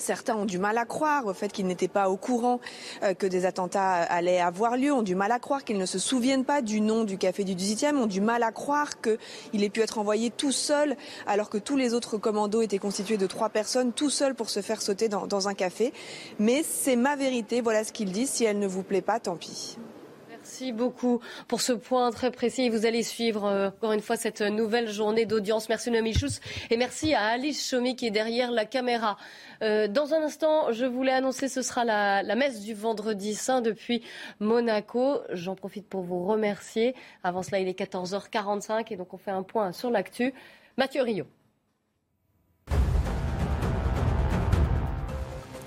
[0.00, 2.60] Certains ont du mal à croire au fait qu'ils n'étaient pas au courant
[3.02, 5.98] euh, que des attentats allaient avoir lieu, ont du mal à croire qu'ils ne se
[5.98, 9.70] souviennent pas du nom du café du 18e, ont du mal à croire qu'il ait
[9.70, 10.96] pu être envoyé tout seul
[11.26, 14.62] alors que tous les autres commandos étaient constitués de trois personnes, tout seul pour se
[14.62, 15.92] faire sauter dans, dans un café.
[16.38, 18.26] Mais c'est ma vérité, voilà ce qu'il dit.
[18.26, 19.76] Si elle ne vous plaît pas, tant pis.
[20.50, 22.70] Merci beaucoup pour ce point très précis.
[22.70, 25.68] Vous allez suivre euh, encore une fois cette nouvelle journée d'audience.
[25.68, 26.40] Merci Noémie Schulz
[26.70, 29.16] et merci à Alice Chomy qui est derrière la caméra.
[29.62, 33.60] Euh, dans un instant, je voulais annoncer ce sera la, la messe du vendredi saint
[33.60, 34.02] depuis
[34.40, 35.20] Monaco.
[35.30, 36.96] J'en profite pour vous remercier.
[37.22, 40.34] Avant cela, il est 14h45 et donc on fait un point sur l'actu.
[40.76, 41.26] Mathieu Rio.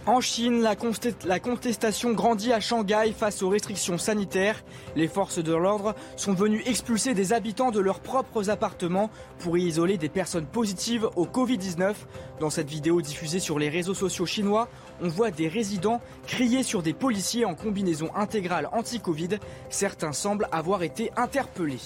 [0.06, 4.62] En Chine, la, contestation grandit à Shanghai face aux restrictions sanitaires.
[4.98, 9.62] Les forces de l'ordre sont venues expulser des habitants de leurs propres appartements pour y
[9.62, 11.94] isoler des personnes positives au Covid-19.
[12.42, 14.68] Dans cette vidéo diffusée sur les réseaux sociaux chinois,
[15.02, 19.40] on voit des résidents crier sur des policiers en combinaison intégrale anti-Covid.
[19.70, 21.80] Certains semblent avoir été interpellés.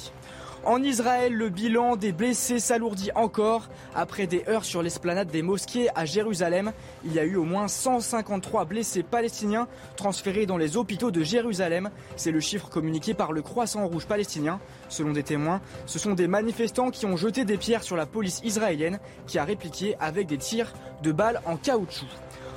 [0.68, 3.70] En Israël, le bilan des blessés s'alourdit encore.
[3.95, 6.74] Après des heurts sur l'esplanade des mosquées à Jérusalem,
[7.05, 11.89] il y a eu au moins 153 blessés palestiniens transférés dans les hôpitaux de Jérusalem.
[12.18, 14.59] C'est le chiffre communiqué par le Croissant Rouge palestinien.
[14.89, 18.41] Selon des témoins, ce sont des manifestants qui ont jeté des pierres sur la police
[18.43, 22.07] israélienne qui a répliqué avec des tirs de balles en caoutchouc.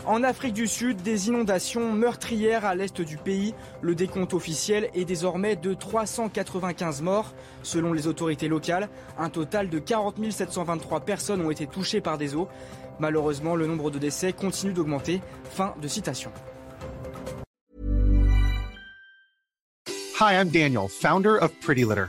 [0.06, 3.54] En Afrique du Sud, des inondations meurtrières à l'est du pays.
[3.82, 7.34] Le décompte officiel est désormais de 395 morts.
[7.62, 8.88] Selon les autorités locales,
[9.18, 12.48] un total de 40 723 personnes ont été touchées par des eaux.
[12.98, 15.20] Malheureusement, le nombre de décès continue d'augmenter.
[15.44, 16.32] Fin de citation.
[20.18, 22.08] Hi, I'm Daniel, founder of Pretty Litter.